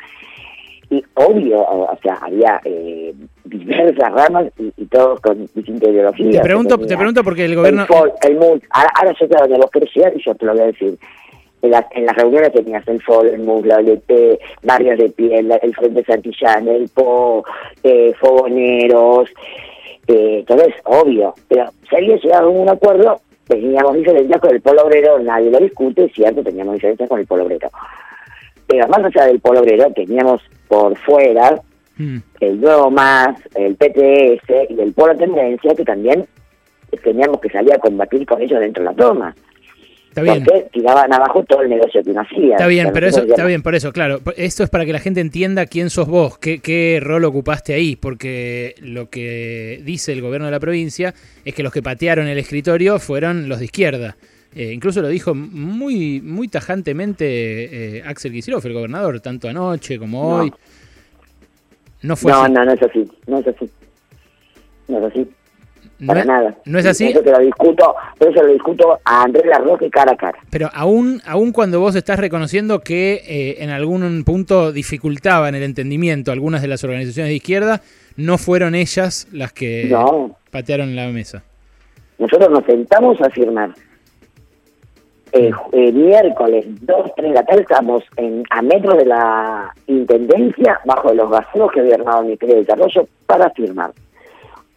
y 0.91 1.05
obvio, 1.15 1.61
o, 1.61 1.93
o 1.93 1.99
sea, 2.03 2.15
había 2.23 2.61
eh, 2.65 3.15
diversas 3.45 4.13
ramas 4.13 4.47
y, 4.59 4.73
y 4.77 4.87
todos 4.87 5.21
con 5.21 5.39
distintas 5.55 5.91
ideologías. 5.91 6.33
Te 6.39 6.41
pregunto, 6.41 6.77
te 6.79 6.97
pregunto 6.97 7.23
porque 7.23 7.45
el 7.45 7.55
gobierno... 7.55 7.87
el 8.23 8.33
el 8.33 8.37
ahora, 8.71 8.91
ahora 8.97 9.15
yo 9.21 9.27
sé 9.29 9.37
a 9.37 9.43
donde 9.43 9.59
vos 9.59 9.71
querés 9.71 9.91
llegar 9.95 10.13
y 10.17 10.23
yo 10.25 10.35
te 10.35 10.45
lo 10.47 10.53
voy 10.53 10.63
a 10.63 10.67
decir. 10.67 10.99
En 11.63 11.71
las, 11.73 11.85
en 11.93 12.07
las 12.07 12.17
reuniones 12.17 12.53
tenías 12.53 12.87
el 12.89 13.03
FOL, 13.03 13.29
el 13.29 13.41
MUS, 13.41 13.67
la 13.67 13.77
OLT, 13.79 14.11
Barrios 14.63 14.99
de 14.99 15.11
Piel, 15.11 15.49
la- 15.49 15.57
el 15.57 15.75
Frente 15.75 16.03
Santillán, 16.05 16.67
el 16.69 16.89
PO, 16.89 17.45
eh, 17.83 18.13
Fogoneros, 18.19 19.29
eh, 20.09 20.39
entonces, 20.41 20.75
obvio, 20.85 21.35
pero 21.49 21.67
se 21.89 21.97
había 21.97 22.17
llegado 22.17 22.47
a 22.49 22.51
un 22.51 22.69
acuerdo, 22.69 23.21
teníamos 23.47 23.95
diferencias 23.95 24.41
con 24.41 24.51
el 24.55 24.61
Polo 24.63 24.83
Obrero, 24.85 25.19
nadie 25.19 25.51
lo 25.51 25.59
discute, 25.59 26.05
es 26.05 26.13
cierto, 26.15 26.43
teníamos 26.43 26.75
diferencias 26.75 27.09
con 27.09 27.21
el 27.21 27.27
Polo 27.27 27.45
Obrero. 27.45 27.69
Pero 28.67 28.89
más 28.89 29.05
allá 29.05 29.27
del 29.27 29.41
Polo 29.41 29.61
Obrero, 29.61 29.91
teníamos 29.95 30.41
por 30.69 30.97
fuera 30.97 31.61
Mm. 31.99 32.17
el 32.41 32.61
Nuevo 32.63 32.91
Más, 32.91 33.37
el 33.55 33.75
PTS 33.77 34.67
y 34.71 34.81
el 34.81 34.93
Polo 34.95 35.15
Tendencia, 35.17 35.75
que 35.75 35.85
también 35.85 36.27
teníamos 37.05 37.41
que 37.41 37.51
salir 37.51 37.75
a 37.75 37.79
combatir 37.79 38.25
con 38.27 38.41
ellos 38.41 38.59
dentro 38.59 38.83
de 38.83 38.89
la 38.91 38.97
toma. 38.97 39.35
Está 40.11 40.23
bien. 40.23 40.45
Porque 40.45 40.67
tiraban 40.73 41.13
abajo 41.13 41.45
todo 41.45 41.63
el 41.63 41.71
negocio 41.71 42.03
que 42.03 42.11
uno 42.11 42.21
hacía. 42.21 42.57
Está 42.57 42.67
bien, 42.67 42.91
pero 42.93 43.07
eso, 43.07 43.23
está 43.23 43.45
bien, 43.47 43.63
por 43.63 43.75
eso, 43.77 43.93
claro. 43.93 44.21
Esto 44.37 44.65
es 44.65 44.69
para 44.71 44.85
que 44.85 44.93
la 44.93 44.99
gente 44.99 45.21
entienda 45.21 45.67
quién 45.67 45.89
sos 45.89 46.09
vos, 46.09 46.37
qué, 46.37 46.59
qué 46.59 46.99
rol 47.01 47.25
ocupaste 47.25 47.75
ahí, 47.75 47.95
porque 47.95 48.75
lo 48.81 49.09
que 49.09 49.81
dice 49.85 50.13
el 50.13 50.21
gobierno 50.21 50.47
de 50.47 50.51
la 50.51 50.59
provincia 50.61 51.15
es 51.45 51.55
que 51.55 51.63
los 51.63 51.73
que 51.73 51.81
patearon 51.81 52.27
el 52.27 52.39
escritorio 52.39 52.99
fueron 52.99 53.49
los 53.49 53.61
de 53.61 53.67
izquierda. 53.67 54.17
Eh, 54.53 54.73
incluso 54.73 55.01
lo 55.01 55.07
dijo 55.07 55.33
muy, 55.33 56.21
muy 56.21 56.49
tajantemente 56.49 57.99
eh, 57.99 58.03
Axel 58.05 58.33
Kicillof, 58.33 58.67
el 58.67 58.73
gobernador, 58.73 59.21
tanto 59.21 59.49
anoche 59.49 59.97
como 59.97 60.23
No. 60.29 60.37
hoy. 60.43 60.53
No 62.03 62.17
fue 62.17 62.33
No, 62.33 62.43
así. 62.43 62.53
no, 62.53 62.65
no 62.65 62.73
es 62.73 62.83
así, 62.83 63.09
no 63.29 63.39
es 63.39 63.47
así. 63.47 63.71
No 64.89 64.99
es 64.99 65.13
así, 65.13 65.29
para 66.07 66.21
es- 66.21 66.27
nada. 66.27 66.55
¿No 66.65 66.79
es 66.79 66.87
así? 66.87 67.09
Eso 67.09 67.21
te 67.23 67.31
lo 67.31 67.39
discuto, 67.39 67.95
pero 68.19 68.31
eso 68.31 68.43
lo 68.43 68.53
discuto 68.53 68.99
a 69.05 69.23
Andrés 69.23 69.47
Larroque 69.47 69.91
cara 69.91 70.13
a 70.13 70.17
cara. 70.17 70.39
Pero 70.51 70.71
aún, 70.75 71.21
aún 71.27 71.53
cuando 71.53 71.81
vos 71.81 71.95
estás 71.95 72.19
reconociendo 72.19 72.81
que 72.81 73.23
eh, 73.27 73.57
en 73.63 73.71
algún 73.71 74.25
punto 74.25 74.73
dificultaban 74.73 75.55
el 75.55 75.63
entendimiento 75.63 76.33
algunas 76.33 76.63
de 76.63 76.69
las 76.69 76.83
organizaciones 76.85 77.31
de 77.31 77.37
izquierda, 77.37 77.81
no 78.17 78.39
fueron 78.39 78.75
ellas 78.75 79.29
las 79.33 79.53
que 79.53 79.89
No, 79.91 80.37
patearon 80.51 80.95
la 80.97 81.09
mesa. 81.09 81.43
nosotros 82.19 82.51
nos 82.51 82.65
sentamos 82.65 83.21
a 83.21 83.31
firmar. 83.31 83.71
Eh, 85.33 85.53
eh, 85.73 85.93
miércoles 85.93 86.65
2, 86.81 87.13
3 87.15 87.29
de 87.29 87.35
la 87.37 87.45
tarde 87.45 87.63
estamos 87.63 88.03
en, 88.17 88.43
a 88.51 88.63
metros 88.63 88.97
de 88.99 89.07
la 89.07 89.73
Intendencia, 89.87 90.81
bajo 90.85 91.15
los 91.15 91.31
vacíos 91.31 91.71
que 91.73 91.79
había 91.81 91.95
armado 91.95 92.19
el 92.21 92.27
Ministerio 92.27 92.57
de 92.57 92.63
Desarrollo, 92.63 93.07
para 93.27 93.49
firmar. 93.51 93.93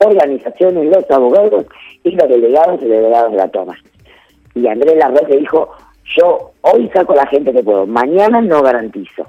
Organizaciones, 0.06 0.86
los 0.86 1.10
abogados 1.12 1.66
y 2.04 2.12
los 2.12 2.30
delegados 2.30 2.82
y 2.82 2.86
delegados 2.86 3.32
de 3.32 3.38
la 3.38 3.48
toma. 3.48 3.78
Y 4.56 4.68
Andrés 4.68 4.98
Larroque 4.98 5.38
dijo, 5.38 5.72
yo 6.18 6.52
hoy 6.62 6.90
saco 6.94 7.16
la 7.16 7.26
gente 7.28 7.52
que 7.52 7.64
puedo, 7.64 7.86
mañana 7.86 8.42
no 8.42 8.62
garantizo. 8.62 9.28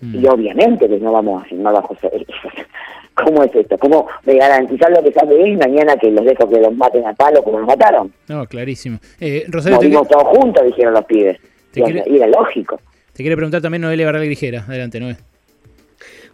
Mm. 0.00 0.16
Y 0.16 0.26
obviamente 0.26 0.88
que 0.88 0.98
no 0.98 1.12
vamos 1.12 1.42
a 1.42 1.46
firmar 1.46 1.74
bajo 1.74 1.96
¿Cómo 3.14 3.44
es 3.44 3.54
esto? 3.54 3.78
¿Cómo 3.78 4.08
de 4.24 4.36
garantizar 4.36 4.90
lo 4.90 5.02
que 5.02 5.12
sabe 5.12 5.42
él 5.42 5.58
mañana 5.58 5.96
que 5.96 6.10
los 6.10 6.24
dejo 6.24 6.48
que 6.48 6.60
los 6.60 6.74
maten 6.74 7.06
a 7.06 7.12
palo 7.12 7.42
como 7.42 7.58
los 7.58 7.68
mataron? 7.68 8.12
No, 8.28 8.46
clarísimo. 8.46 8.98
Eh, 9.20 9.44
Rosario, 9.48 9.76
Morimos 9.76 10.08
todos 10.08 10.24
juntos, 10.36 10.64
dijeron 10.64 10.94
los 10.94 11.04
pibes. 11.04 11.38
Y, 11.74 12.16
era 12.16 12.26
lógico. 12.26 12.80
Te 13.12 13.22
quiere 13.22 13.36
preguntar 13.36 13.60
también 13.60 13.82
Noelia 13.82 14.06
Barral 14.06 14.24
Grijera. 14.24 14.64
Adelante, 14.66 14.98
Noé. 14.98 15.16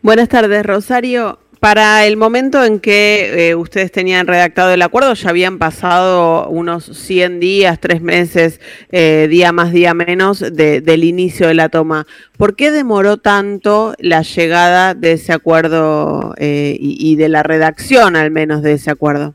Buenas 0.02 0.28
tardes, 0.28 0.64
Rosario. 0.64 1.38
Para 1.60 2.06
el 2.06 2.16
momento 2.16 2.62
en 2.62 2.78
que 2.78 3.48
eh, 3.48 3.54
ustedes 3.56 3.90
tenían 3.90 4.28
redactado 4.28 4.72
el 4.72 4.80
acuerdo, 4.80 5.12
ya 5.14 5.30
habían 5.30 5.58
pasado 5.58 6.48
unos 6.48 6.84
100 6.84 7.40
días, 7.40 7.80
tres 7.80 8.00
meses, 8.00 8.60
eh, 8.92 9.26
día 9.28 9.50
más, 9.50 9.72
día 9.72 9.92
menos, 9.92 10.38
del 10.38 11.04
inicio 11.04 11.48
de 11.48 11.54
la 11.54 11.68
toma. 11.68 12.06
¿Por 12.36 12.54
qué 12.54 12.70
demoró 12.70 13.16
tanto 13.16 13.94
la 13.98 14.22
llegada 14.22 14.94
de 14.94 15.12
ese 15.12 15.32
acuerdo 15.32 16.34
eh, 16.38 16.76
y, 16.78 17.16
de 17.16 17.28
la 17.28 17.42
redacción, 17.42 18.14
al 18.14 18.30
menos, 18.30 18.62
de 18.62 18.74
ese 18.74 18.92
acuerdo? 18.92 19.34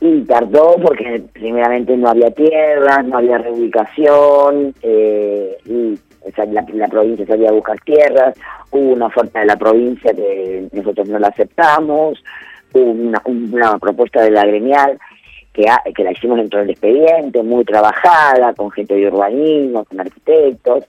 Y 0.00 0.22
tardó 0.22 0.76
porque 0.82 1.22
primeramente 1.32 1.96
no 1.96 2.08
había 2.08 2.30
tierras, 2.32 3.04
no 3.04 3.18
había 3.18 3.38
reubicación, 3.38 4.74
y 4.82 5.98
la, 6.72 6.88
provincia 6.88 7.26
salía 7.26 7.48
a 7.48 7.52
buscar 7.52 7.78
tierras, 7.80 8.38
hubo 8.70 8.92
una 8.92 9.06
oferta 9.06 9.40
de 9.40 9.46
la 9.46 9.56
provincia 9.56 10.12
que 10.12 10.68
nosotros 10.72 11.08
no 11.08 11.18
la 11.18 11.28
aceptamos, 11.28 12.22
hubo 12.72 12.90
una, 12.90 13.78
propuesta 13.78 14.22
de 14.22 14.30
la 14.30 14.44
gremial 14.44 14.98
que, 15.52 15.66
que 15.94 16.04
la 16.04 16.12
hicimos 16.12 16.38
dentro 16.38 16.60
del 16.60 16.70
expediente, 16.70 17.42
muy 17.42 17.64
trabajada, 17.64 18.54
con 18.54 18.70
gente 18.70 18.94
de 18.94 19.08
urbanismo, 19.08 19.84
con 19.84 20.00
arquitectos, 20.00 20.84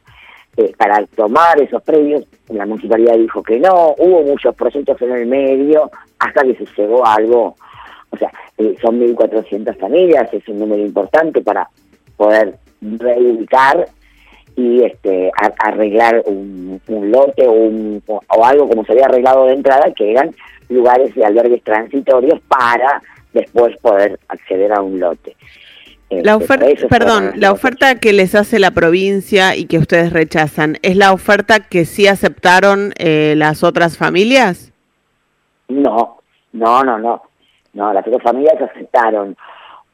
eh, 0.57 0.73
para 0.77 1.05
tomar 1.15 1.61
esos 1.61 1.81
predios, 1.81 2.25
la 2.49 2.65
municipalidad 2.65 3.15
dijo 3.15 3.41
que 3.41 3.57
no, 3.57 3.95
hubo 3.97 4.21
muchos 4.23 4.53
proyectos 4.53 5.01
en 5.01 5.11
el 5.13 5.25
medio, 5.25 5.89
hasta 6.19 6.43
que 6.43 6.55
se 6.55 6.65
llegó 6.75 7.05
a 7.05 7.15
algo, 7.15 7.55
o 8.09 8.17
sea, 8.17 8.29
eh, 8.57 8.75
son 8.81 8.99
1.400 8.99 9.77
familias, 9.77 10.33
es 10.33 10.45
un 10.49 10.59
número 10.59 10.83
importante 10.83 11.41
para 11.41 11.69
poder 12.17 12.55
reubicar 12.81 13.87
y 14.61 14.83
este 14.83 15.31
arreglar 15.59 16.21
un, 16.25 16.79
lote 16.87 17.47
o, 17.47 17.51
un, 17.51 18.03
o 18.07 18.45
algo 18.45 18.69
como 18.69 18.85
se 18.85 18.91
había 18.91 19.05
arreglado 19.05 19.45
de 19.45 19.53
entrada, 19.53 19.91
que 19.95 20.11
eran 20.11 20.33
lugares 20.69 21.13
de 21.15 21.25
albergues 21.25 21.63
transitorios 21.63 22.39
para 22.47 23.01
después 23.33 23.75
poder 23.77 24.19
acceder 24.27 24.71
a 24.71 24.81
un 24.81 24.99
lote. 24.99 25.35
La 26.09 26.33
este, 26.33 26.43
oferta, 26.43 26.87
perdón, 26.89 27.31
la 27.37 27.51
oferta 27.51 27.95
que 27.95 28.11
les 28.11 28.35
hace 28.35 28.59
la 28.59 28.71
provincia 28.71 29.55
y 29.55 29.65
que 29.65 29.77
ustedes 29.77 30.11
rechazan, 30.11 30.77
¿es 30.81 30.97
la 30.97 31.13
oferta 31.13 31.61
que 31.61 31.85
sí 31.85 32.07
aceptaron 32.07 32.93
eh, 32.97 33.33
las 33.37 33.63
otras 33.63 33.97
familias? 33.97 34.73
No, 35.69 36.19
no, 36.51 36.83
no, 36.83 36.99
no. 36.99 37.21
No, 37.73 37.93
las 37.93 38.05
otras 38.05 38.21
familias 38.23 38.61
aceptaron 38.61 39.37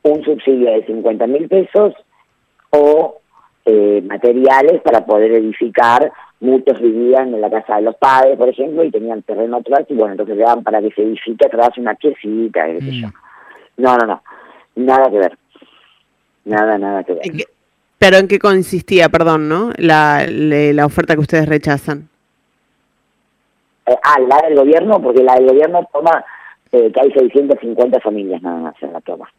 un 0.01 0.23
subsidio 0.23 0.71
de 0.71 0.85
50 0.87 1.27
mil 1.27 1.47
pesos 1.47 1.93
o 2.71 3.19
eh, 3.69 4.01
materiales 4.01 4.81
para 4.81 5.05
poder 5.05 5.33
edificar. 5.33 6.09
Muchos 6.39 6.79
vivían 6.79 7.33
en 7.33 7.41
la 7.41 7.49
casa 7.49 7.75
de 7.75 7.81
los 7.81 7.95
padres, 7.97 8.37
por 8.37 8.47
ejemplo, 8.47 8.81
y 8.81 8.91
tenían 8.91 9.23
terreno 9.23 9.57
atrás, 9.57 9.81
y 9.89 9.93
bueno, 9.93 10.13
entonces 10.13 10.37
le 10.37 10.43
daban 10.43 10.63
para 10.63 10.79
que 10.79 10.89
se 10.91 11.03
edifique 11.03 11.45
atrás 11.45 11.71
una 11.77 11.93
piecita, 11.95 12.65
mm. 12.65 13.11
No, 13.75 13.97
no, 13.97 14.07
no, 14.07 14.23
nada 14.75 15.11
que 15.11 15.17
ver. 15.17 15.37
Nada, 16.45 16.77
nada 16.77 17.03
que 17.03 17.13
ver. 17.13 17.23
¿Pero 17.97 18.17
en 18.17 18.29
qué 18.29 18.39
consistía, 18.39 19.09
perdón, 19.09 19.49
no? 19.49 19.71
La, 19.77 20.25
la 20.29 20.85
oferta 20.85 21.15
que 21.15 21.21
ustedes 21.21 21.49
rechazan. 21.49 22.07
Eh, 23.85 23.97
ah, 24.01 24.19
la 24.21 24.47
del 24.47 24.55
gobierno, 24.55 25.01
porque 25.01 25.23
la 25.23 25.35
del 25.35 25.47
gobierno 25.47 25.85
toma 25.91 26.23
eh, 26.71 26.89
que 26.89 27.01
hay 27.01 27.11
650 27.11 27.99
familias 27.99 28.41
nada 28.41 28.59
más 28.59 28.75
en 28.81 28.93
la 28.93 29.01
toma. 29.01 29.29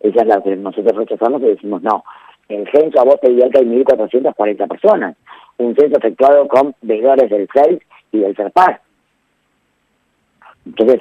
Esa 0.00 0.20
es 0.20 0.26
la 0.26 0.42
que 0.42 0.54
nosotros 0.56 0.94
rechazamos 0.96 1.40
y 1.40 1.46
decimos 1.46 1.82
no 1.82 2.04
el 2.50 2.70
censo 2.70 3.00
a 3.00 3.04
vos 3.04 3.20
te 3.20 3.28
diría 3.28 3.48
que 3.50 3.58
hay 3.58 3.64
1.440 3.64 4.68
personas. 4.68 5.16
Un 5.58 5.74
censo 5.74 5.98
efectuado 5.98 6.48
con 6.48 6.74
veedores 6.82 7.30
del 7.30 7.48
CELS 7.52 7.80
y 8.12 8.20
del 8.20 8.34
CERPAS. 8.36 8.80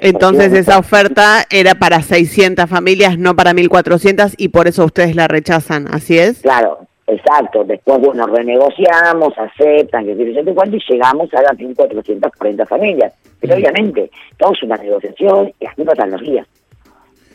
Entonces, 0.01 0.53
esa 0.53 0.79
oferta 0.79 1.45
era 1.49 1.75
para 1.75 2.01
600 2.01 2.69
familias, 2.69 3.17
no 3.17 3.35
para 3.35 3.51
1.400, 3.51 4.35
y 4.37 4.49
por 4.49 4.67
eso 4.67 4.85
ustedes 4.85 5.15
la 5.15 5.27
rechazan, 5.27 5.87
¿así 5.93 6.17
es? 6.17 6.41
Claro, 6.41 6.79
exacto. 7.07 7.63
Después, 7.65 7.99
bueno, 7.99 8.25
renegociamos, 8.27 9.33
aceptan, 9.37 10.05
que 10.05 10.53
cuánto, 10.55 10.77
y 10.77 10.81
llegamos 10.89 11.33
a 11.33 11.41
las 11.41 11.57
1.440 11.57 12.67
familias. 12.67 13.13
Pero 13.39 13.55
obviamente, 13.55 14.09
todo 14.37 14.53
es 14.53 14.63
una 14.63 14.77
negociación 14.77 15.51
y 15.59 15.65
así 15.65 15.83
pasan 15.83 16.11
los 16.11 16.21
días. 16.21 16.47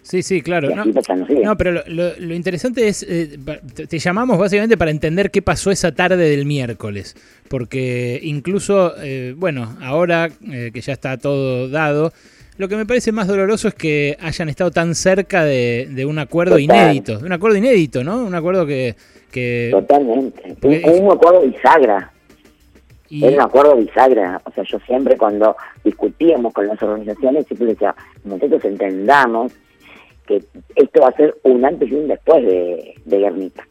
Sí, 0.04 0.22
sí, 0.22 0.42
claro. 0.42 0.68
No, 1.42 1.56
pero 1.56 1.82
lo, 1.86 2.34
interesante 2.34 2.88
es, 2.88 3.02
eh, 3.08 3.38
te 3.88 3.98
llamamos 3.98 4.38
básicamente 4.38 4.76
para 4.76 4.90
entender 4.90 5.30
qué 5.30 5.40
pasó 5.40 5.70
esa 5.70 5.94
tarde 5.94 6.28
del 6.28 6.44
miércoles, 6.44 7.16
porque 7.48 8.20
incluso, 8.22 8.92
eh, 9.02 9.34
bueno, 9.34 9.78
ahora 9.80 10.28
eh, 10.52 10.70
que 10.74 10.82
ya 10.82 10.92
está 10.92 11.16
todo 11.16 11.70
dado, 11.70 12.12
lo 12.58 12.68
que 12.68 12.76
me 12.76 12.84
parece 12.84 13.12
más 13.12 13.28
doloroso 13.28 13.68
es 13.68 13.74
que 13.74 14.18
hayan 14.20 14.50
estado 14.50 14.70
tan 14.70 14.94
cerca 14.94 15.42
de, 15.42 16.04
un 16.06 16.18
acuerdo 16.18 16.58
inédito, 16.58 17.16
de 17.16 17.24
un 17.24 17.32
acuerdo 17.32 17.56
inédito, 17.56 18.04
¿no? 18.04 18.24
Un 18.24 18.34
acuerdo 18.34 18.66
que... 18.66 18.96
que 19.32 19.70
Totalmente, 19.72 20.54
un, 20.64 21.10
acuerdo 21.10 21.40
bisagra. 21.40 22.12
Es 23.10 23.32
un 23.32 23.40
acuerdo 23.40 23.76
bisagra, 23.76 24.42
o 24.44 24.50
sea, 24.50 24.64
yo 24.64 24.78
siempre 24.80 25.16
cuando 25.16 25.56
discutíamos 25.82 26.52
con 26.52 26.66
las 26.66 26.82
organizaciones, 26.82 27.46
siempre 27.46 27.68
decía, 27.68 27.94
nosotros 28.24 28.62
entendamos 28.66 29.52
que 30.26 30.42
esto 30.76 31.00
va 31.00 31.08
a 31.08 31.16
ser 31.16 31.36
un 31.42 31.64
antes 31.64 31.90
y 31.90 31.94
un 31.94 32.08
después 32.08 32.44
de, 32.44 32.94
de 33.04 33.18
Guernica. 33.18 33.66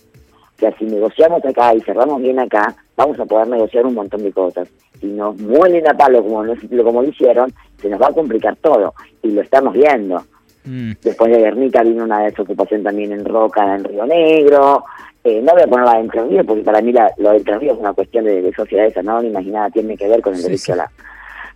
O 0.55 0.60
sea, 0.60 0.77
si 0.77 0.86
negociamos 0.86 1.43
acá 1.43 1.74
y 1.74 1.81
cerramos 1.81 2.22
bien 2.22 2.39
acá, 2.39 2.75
vamos 2.95 3.19
a 3.19 3.25
poder 3.25 3.48
negociar 3.48 3.86
un 3.86 3.95
montón 3.95 4.24
de 4.24 4.31
cosas. 4.31 4.67
Si 5.00 5.07
nos 5.07 5.38
muelen 5.39 5.88
a 5.88 5.98
palo 5.98 6.24
como, 6.24 6.43
como 6.83 7.01
lo 7.01 7.10
hicieron, 7.10 7.51
se 7.81 7.89
nos 7.89 8.01
va 8.01 8.07
a 8.07 8.13
complicar 8.13 8.55
todo. 8.57 8.93
Y 9.22 9.31
lo 9.31 9.41
estamos 9.41 9.74
viendo. 9.74 10.24
Mm. 10.63 10.93
Después 11.01 11.31
de 11.31 11.39
Guernica 11.39 11.83
vino 11.83 12.03
una 12.03 12.24
desocupación 12.24 12.83
también 12.83 13.12
en 13.12 13.25
Roca, 13.25 13.75
en 13.75 13.83
Río 13.83 14.05
Negro. 14.05 14.86
Eh, 15.24 15.41
no 15.41 15.53
voy 15.53 15.63
a 15.63 15.67
ponerla 15.67 15.93
de 15.95 16.00
Entre 16.01 16.24
Ríos 16.24 16.45
porque 16.45 16.63
para 16.63 16.81
mí 16.81 16.91
la, 16.91 17.12
lo 17.17 17.31
de 17.31 17.38
Entre 17.38 17.57
Ríos 17.57 17.75
es 17.75 17.81
una 17.81 17.93
cuestión 17.93 18.25
de, 18.25 18.41
de 18.41 18.53
sociedades 18.53 18.95
anónimas 18.98 19.43
y 19.43 19.50
nada 19.50 19.69
tiene 19.69 19.98
que 19.98 20.07
ver 20.07 20.22
con 20.22 20.36
el 20.36 20.41
derecho 20.41 20.74
a 20.74 20.77
la 20.77 20.91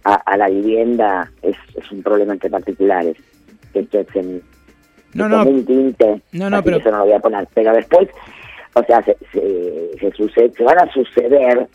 a, 0.03 0.37
la 0.37 0.49
vivienda. 0.49 1.31
Es, 1.41 1.55
es 1.75 1.91
un 1.91 2.01
problema 2.01 2.33
entre 2.33 2.49
particulares. 2.49 3.17
Esto 3.73 3.99
es 3.99 4.15
en, 4.15 4.41
no, 5.17 5.27
no, 5.29 5.45
no, 5.45 6.49
no, 6.49 6.63
pero... 6.63 6.77
Eso 6.77 6.91
no 6.91 6.99
lo 6.99 7.05
voy 7.05 7.13
a 7.13 7.19
poner. 7.19 7.47
Pero 7.53 7.73
después, 7.73 8.07
o 8.73 8.83
sea, 8.83 9.03
se, 9.03 9.17
se, 9.99 10.11
sucede, 10.11 10.51
se 10.51 10.63
van 10.63 10.79
a 10.79 10.91
suceder 10.91 11.67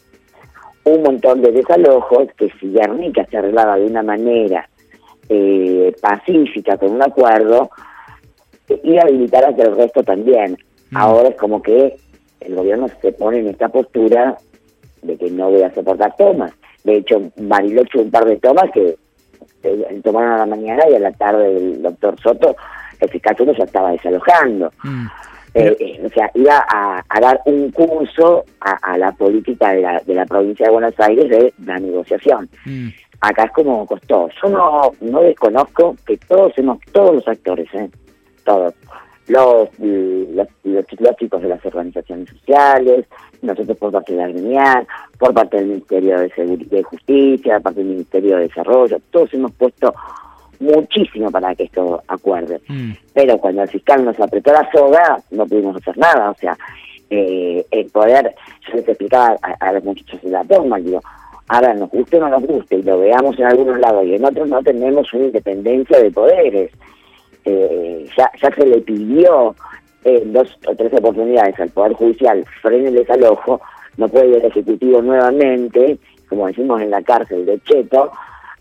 un 0.84 1.02
montón 1.02 1.42
de 1.42 1.52
desalojos 1.52 2.28
que 2.36 2.50
si 2.60 2.72
Guernica 2.72 3.26
se 3.30 3.38
arreglaba 3.38 3.76
de 3.76 3.86
una 3.86 4.02
manera 4.02 4.68
eh, 5.28 5.94
pacífica, 6.00 6.76
con 6.76 6.92
un 6.92 7.02
acuerdo, 7.02 7.70
iba 8.82 9.02
a 9.02 9.04
habilitar 9.04 9.44
a 9.44 9.54
que 9.54 9.62
el 9.62 9.76
resto 9.76 10.02
también. 10.02 10.56
Mm. 10.90 10.96
Ahora 10.96 11.28
es 11.28 11.36
como 11.36 11.62
que 11.62 11.96
el 12.40 12.54
gobierno 12.54 12.86
se 13.00 13.12
pone 13.12 13.38
en 13.38 13.48
esta 13.48 13.68
postura 13.68 14.36
de 15.02 15.16
que 15.16 15.30
no 15.30 15.50
voy 15.50 15.62
a 15.62 15.74
soportar 15.74 16.16
tomas. 16.16 16.52
De 16.84 16.96
hecho, 16.96 17.30
Bariloche 17.36 17.98
un 17.98 18.10
par 18.10 18.24
de 18.24 18.36
tomas 18.36 18.70
que 18.72 18.96
eh, 19.62 20.00
tomaron 20.02 20.32
a 20.32 20.38
la 20.38 20.46
mañana 20.46 20.84
y 20.90 20.94
a 20.94 20.98
la 20.98 21.12
tarde 21.12 21.56
el 21.56 21.82
doctor 21.82 22.20
Soto 22.20 22.56
el 23.02 23.10
fiscal 23.10 23.36
ya 23.36 23.64
estaba 23.64 23.92
desalojando. 23.92 24.72
Mm. 24.82 25.06
Eh, 25.54 25.76
eh, 25.78 26.02
o 26.02 26.08
sea, 26.08 26.30
iba 26.34 26.64
a, 26.66 27.20
dar 27.20 27.40
un 27.44 27.70
curso 27.72 28.44
a, 28.60 28.96
la 28.96 29.12
política 29.12 29.72
de 29.72 29.82
la, 29.82 30.00
de 30.00 30.14
la 30.14 30.24
provincia 30.24 30.66
de 30.66 30.72
Buenos 30.72 30.98
Aires 30.98 31.28
de 31.28 31.52
la 31.66 31.78
negociación. 31.78 32.48
Mm. 32.64 32.88
Acá 33.20 33.44
es 33.44 33.52
como 33.52 33.86
costó. 33.86 34.30
Yo 34.42 34.48
no, 34.48 34.92
no 35.00 35.20
desconozco 35.20 35.96
que 36.06 36.16
todos 36.16 36.56
hemos, 36.56 36.78
todos 36.92 37.16
los 37.16 37.28
actores, 37.28 37.68
¿eh? 37.74 37.90
todos, 38.44 38.74
los, 39.28 39.68
los, 39.78 40.48
los, 40.64 40.86
chicos 41.18 41.42
de 41.42 41.48
las 41.48 41.64
organizaciones 41.64 42.30
sociales, 42.30 43.06
nosotros 43.42 43.76
por 43.76 43.92
parte 43.92 44.12
de 44.12 44.18
la 44.18 44.28
Gremial, 44.28 44.86
por 45.18 45.34
parte 45.34 45.58
del 45.58 45.66
Ministerio 45.66 46.18
de, 46.18 46.66
de 46.68 46.82
Justicia, 46.82 47.54
por 47.54 47.62
parte 47.62 47.80
del 47.80 47.90
Ministerio 47.90 48.36
de 48.36 48.48
Desarrollo, 48.48 48.98
todos 49.10 49.32
hemos 49.34 49.52
puesto 49.52 49.94
muchísimo 50.62 51.30
para 51.30 51.54
que 51.54 51.64
esto 51.64 52.02
acuerde. 52.08 52.60
Mm. 52.68 52.92
Pero 53.12 53.38
cuando 53.38 53.62
el 53.62 53.68
fiscal 53.68 54.04
nos 54.04 54.18
apretó 54.18 54.52
la 54.52 54.68
soga, 54.72 55.20
no 55.30 55.46
pudimos 55.46 55.76
hacer 55.76 55.98
nada. 55.98 56.30
O 56.30 56.34
sea, 56.34 56.56
eh, 57.10 57.64
el 57.70 57.86
poder, 57.90 58.34
yo 58.66 58.76
les 58.76 58.88
explicaba 58.88 59.36
a, 59.42 59.68
a 59.68 59.72
los 59.72 59.84
muchachos 59.84 60.22
de 60.22 60.30
la 60.30 60.44
toma, 60.44 60.78
digo, 60.78 61.00
ahora 61.48 61.74
nos 61.74 61.90
guste 61.90 62.16
o 62.16 62.20
no 62.20 62.28
nos 62.28 62.42
guste, 62.44 62.76
y 62.76 62.82
lo 62.82 62.98
veamos 62.98 63.38
en 63.38 63.44
algunos 63.44 63.78
lados 63.78 64.04
y 64.06 64.14
en 64.14 64.24
otros 64.24 64.48
no 64.48 64.62
tenemos 64.62 65.12
una 65.12 65.24
independencia 65.24 65.98
de 65.98 66.10
poderes. 66.10 66.70
Eh, 67.44 68.06
ya, 68.16 68.30
ya 68.40 68.54
se 68.54 68.64
le 68.64 68.80
pidió 68.80 69.54
en 70.04 70.32
dos 70.32 70.56
o 70.66 70.74
tres 70.74 70.92
oportunidades 70.94 71.58
al 71.60 71.70
Poder 71.70 71.92
Judicial 71.94 72.44
frene 72.60 72.88
el 72.88 72.94
desalojo, 72.94 73.60
no 73.96 74.08
puede 74.08 74.28
ir 74.28 74.36
el 74.36 74.44
Ejecutivo 74.46 75.02
nuevamente, 75.02 75.98
como 76.28 76.46
decimos 76.46 76.80
en 76.80 76.90
la 76.90 77.02
cárcel 77.02 77.44
de 77.44 77.60
Cheto, 77.60 78.10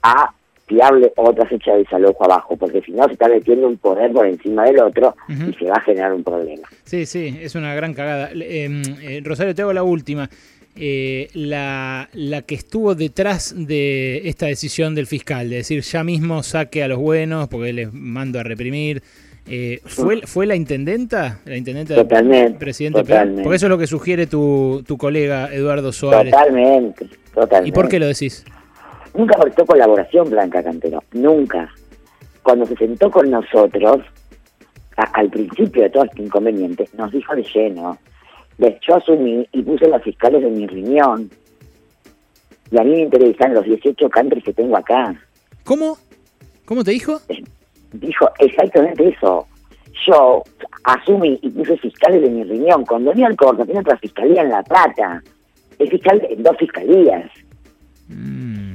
a 0.04 0.34
fiable 0.72 1.12
otra 1.18 1.46
fecha 1.46 1.74
de 1.74 1.80
desalojo 1.80 2.24
abajo, 2.24 2.56
porque 2.56 2.82
si 2.82 2.92
no 2.94 3.06
se 3.06 3.14
está 3.14 3.28
metiendo 3.28 3.68
un 3.68 3.78
poder 3.78 4.12
por 4.12 4.26
encima 4.26 4.64
del 4.66 4.80
otro 4.80 5.16
y 5.28 5.54
se 5.54 5.66
va 5.66 5.76
a 5.76 5.82
generar 5.82 6.14
un 6.14 6.24
problema. 6.24 6.68
Sí, 6.84 7.06
sí, 7.06 7.38
es 7.42 7.56
una 7.56 7.76
gran 7.76 7.94
cagada. 7.94 8.30
Eh, 8.34 8.82
eh, 9.02 9.22
Rosario, 9.24 9.54
te 9.54 9.62
hago 9.62 9.74
la 9.74 9.84
última. 9.84 10.30
Eh, 10.74 11.28
la, 11.34 12.08
la 12.14 12.44
que 12.44 12.56
estuvo 12.56 12.96
detrás 12.96 13.54
de 13.58 14.30
esta 14.30 14.46
decisión 14.46 14.96
del 14.96 15.06
fiscal, 15.06 15.50
de 15.50 15.58
decir 15.58 15.82
ya 15.82 16.02
mismo 16.06 16.44
saque 16.44 16.82
a 16.82 16.88
los 16.88 16.98
buenos 16.98 17.50
porque 17.50 17.74
les 17.74 17.94
mando 17.94 18.40
a 18.40 18.44
reprimir, 18.44 19.04
eh, 19.50 19.82
¿fue, 19.84 20.22
¿fue 20.26 20.46
la 20.46 20.56
intendenta? 20.56 21.40
¿La 21.44 21.58
intendenta 21.58 21.96
del 21.96 22.04
Totalmente, 22.04 22.58
presidente 22.58 23.02
totalmente. 23.02 23.44
Porque 23.44 23.58
eso 23.58 23.66
es 23.66 23.70
lo 23.70 23.78
que 23.78 23.88
sugiere 23.88 24.28
tu, 24.28 24.82
tu 24.88 24.98
colega 24.98 25.54
Eduardo 25.54 25.92
Suárez. 25.92 26.32
Totalmente, 26.32 27.06
totalmente. 27.34 27.68
¿Y 27.68 27.72
por 27.74 27.90
qué 27.90 28.00
lo 28.00 28.08
decís? 28.08 28.46
Nunca 29.14 29.38
prestó 29.40 29.66
colaboración 29.66 30.30
Blanca 30.30 30.64
Cantero, 30.64 31.04
nunca. 31.14 31.70
Cuando 32.44 32.66
se 32.66 32.76
sentó 32.78 33.12
con 33.12 33.30
nosotros, 33.30 34.00
a- 34.98 35.04
al 35.20 35.30
principio 35.30 35.84
de 35.84 35.90
todo 35.90 36.06
este 36.06 36.24
inconveniente, 36.24 36.88
nos 36.98 37.12
dijo 37.12 37.36
de 37.36 37.44
lleno, 37.44 37.98
de- 38.58 38.80
yo 38.88 38.96
asumí 38.96 39.48
y 39.52 39.62
puse 39.64 39.88
los 39.88 40.02
fiscales 40.02 40.44
en 40.44 40.56
mi 40.58 40.68
riñón. 40.68 41.30
Y 42.72 42.80
a 42.80 42.84
mí 42.84 42.92
me 42.92 43.02
interesan 43.02 43.54
los 43.54 43.66
18 43.66 44.10
countries 44.10 44.44
que 44.44 44.54
tengo 44.54 44.78
acá. 44.78 45.14
¿Cómo? 45.66 45.98
¿Cómo 46.66 46.84
te 46.84 46.92
dijo? 46.92 47.20
Dijo 47.92 48.30
exactamente 48.40 49.10
eso. 49.10 49.46
Yo 50.08 50.42
asumí 50.86 51.38
y 51.42 51.50
puse 51.50 51.78
fiscales 51.78 52.22
de 52.22 52.30
mi 52.30 52.44
riñón. 52.46 52.86
Cuando 52.86 53.10
venía 53.12 53.28
al 53.28 53.36
corte, 53.36 53.66
tenía 53.66 53.82
otra 53.82 53.98
fiscalía 53.98 54.42
en 54.44 54.50
La 54.50 54.64
Plata. 54.64 55.22
Es 55.78 55.90
fiscal 55.90 56.26
en 56.30 56.42
dos 56.44 56.56
fiscalías. 56.58 57.30
Mm. 58.08 58.71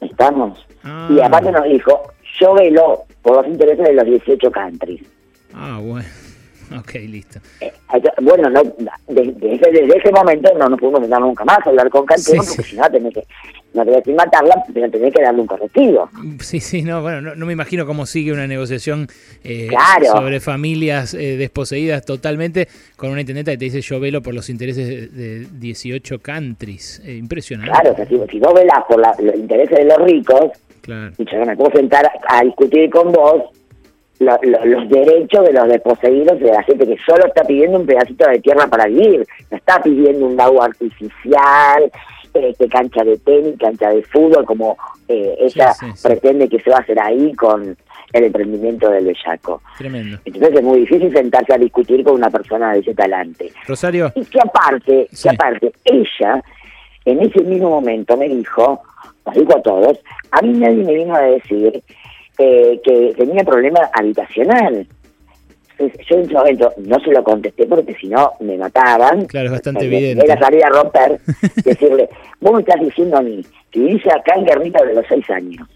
¿Estamos? 0.00 0.66
Ah. 0.82 1.08
Y 1.10 1.20
aparte 1.20 1.52
nos 1.52 1.64
dijo, 1.64 2.12
yo 2.40 2.54
velo 2.54 3.04
por 3.22 3.36
los 3.36 3.46
intereses 3.46 3.86
de 3.86 3.94
los 3.94 4.04
18 4.04 4.50
countries. 4.50 5.02
Ah, 5.54 5.78
bueno. 5.82 6.08
Ok, 6.78 6.94
listo. 7.08 7.40
Eh, 7.60 7.72
bueno, 8.22 8.48
no, 8.50 8.62
desde, 9.08 9.32
desde, 9.32 9.70
desde 9.72 9.98
ese 9.98 10.12
momento 10.12 10.50
no 10.58 10.68
nos 10.68 10.78
pudimos 10.78 11.00
sentar 11.00 11.20
nunca 11.20 11.44
más 11.44 11.58
a 11.64 11.68
hablar 11.70 11.90
con 11.90 12.06
Cantero, 12.06 12.42
Sí, 12.42 12.48
porque 12.48 12.62
sí. 12.62 12.70
si 12.70 12.76
no 12.76 12.88
tenés 12.90 13.14
que, 13.14 13.24
no 13.74 13.84
tenés 13.84 14.04
que 14.04 14.14
matarla, 14.14 14.62
pero 14.72 14.90
tenés 14.90 15.12
que 15.14 15.22
darle 15.22 15.40
un 15.40 15.46
correctivo. 15.46 16.08
Sí, 16.40 16.60
sí, 16.60 16.82
no, 16.82 17.02
bueno, 17.02 17.20
no, 17.20 17.34
no 17.34 17.46
me 17.46 17.52
imagino 17.52 17.86
cómo 17.86 18.06
sigue 18.06 18.32
una 18.32 18.46
negociación 18.46 19.08
eh, 19.44 19.66
Claro. 19.68 20.06
sobre 20.06 20.40
familias 20.40 21.14
eh, 21.14 21.36
desposeídas 21.36 22.04
totalmente 22.04 22.68
con 22.96 23.10
una 23.10 23.20
intendenta 23.20 23.50
que 23.52 23.58
te 23.58 23.64
dice 23.64 23.80
yo 23.80 23.98
velo 24.00 24.22
por 24.22 24.34
los 24.34 24.48
intereses 24.50 24.86
de, 24.86 25.08
de 25.40 25.46
18 25.58 26.18
countries. 26.20 27.02
Eh, 27.04 27.14
impresionante. 27.16 27.72
Claro, 27.72 27.92
o 27.92 27.96
sea, 27.96 28.06
si, 28.06 28.18
si 28.30 28.38
vos 28.38 28.54
velás 28.54 28.84
por 28.88 29.00
la- 29.00 29.14
los 29.20 29.34
intereses 29.34 29.76
de 29.78 29.84
los 29.84 29.98
ricos, 30.02 30.50
Claro. 30.82 31.12
y 31.18 31.24
yo 31.30 31.44
me 31.44 31.56
puedo 31.56 31.72
sentar 31.72 32.06
a, 32.06 32.38
a 32.38 32.42
discutir 32.44 32.88
con 32.90 33.12
vos 33.12 33.42
lo- 34.20 34.38
lo- 34.42 34.64
los 34.64 34.88
derechos 34.88 35.44
de 35.46 35.52
los 35.52 35.66
desposeídos 35.68 36.38
de 36.38 36.52
la 36.52 36.62
gente 36.62 36.86
que 36.86 36.96
solo 37.04 37.26
está 37.26 37.42
pidiendo 37.42 37.78
un 37.80 37.86
pedacito 37.86 38.28
de 38.28 38.38
tierra 38.38 38.66
para 38.68 38.86
vivir, 38.86 39.26
no 39.50 39.56
está 39.56 39.82
pidiendo 39.82 40.26
un 40.26 40.36
lago 40.36 40.62
artificial, 40.62 41.90
que 42.32 42.68
cancha 42.68 43.02
de 43.02 43.18
tenis, 43.18 43.56
cancha 43.58 43.90
de 43.90 44.02
fútbol, 44.04 44.44
como 44.44 44.76
eh, 45.08 45.34
ella 45.40 45.72
sí, 45.72 45.86
sí. 45.94 46.06
pretende 46.06 46.48
que 46.48 46.60
se 46.60 46.70
va 46.70 46.76
a 46.76 46.80
hacer 46.80 47.00
ahí 47.00 47.34
con 47.34 47.76
el 48.12 48.24
emprendimiento 48.24 48.88
del 48.88 49.06
Bellaco. 49.06 49.62
Tremendo. 49.78 50.18
Entonces 50.24 50.54
es 50.54 50.62
muy 50.62 50.80
difícil 50.80 51.12
sentarse 51.12 51.54
a 51.54 51.58
discutir 51.58 52.04
con 52.04 52.14
una 52.14 52.30
persona 52.30 52.72
de 52.72 52.80
ese 52.80 52.94
talante. 52.94 53.50
Rosario, 53.66 54.12
Y 54.14 54.24
que 54.26 54.38
aparte, 54.40 55.08
que 55.22 55.28
aparte, 55.28 55.72
ella 55.84 56.42
en 57.04 57.20
ese 57.20 57.40
mismo 57.42 57.70
momento 57.70 58.16
me 58.16 58.28
dijo, 58.28 58.80
nos 59.26 59.34
dijo 59.34 59.56
a 59.56 59.62
todos, 59.62 59.98
a 60.30 60.42
mí 60.42 60.52
nadie 60.52 60.84
me 60.84 60.94
vino 60.94 61.14
a 61.16 61.20
decir 61.22 61.82
eh, 62.42 62.80
que 62.82 63.14
tenía 63.16 63.44
problema 63.44 63.80
habitacional. 63.92 64.86
Entonces, 65.78 66.06
yo 66.08 66.16
en 66.16 66.22
ese 66.24 66.34
momento 66.34 66.72
no 66.78 66.98
se 67.00 67.10
lo 67.10 67.22
contesté 67.24 67.66
porque 67.66 67.94
si 67.94 68.06
no 68.08 68.32
me 68.40 68.56
mataban. 68.56 69.24
claro, 69.26 69.46
es 69.46 69.52
bastante 69.52 69.84
evidente. 69.86 70.24
Era 70.24 70.38
salir 70.38 70.64
a 70.64 70.68
romper, 70.70 71.18
decirle, 71.64 72.08
vos 72.40 72.52
me 72.54 72.60
estás 72.60 72.80
diciendo 72.80 73.16
a 73.16 73.22
mí 73.22 73.42
que 73.70 73.80
vivís 73.80 74.06
acá 74.06 74.34
en 74.36 74.44
Guernica 74.44 74.82
de 74.84 74.94
los 74.94 75.04
seis 75.08 75.28
años, 75.30 75.66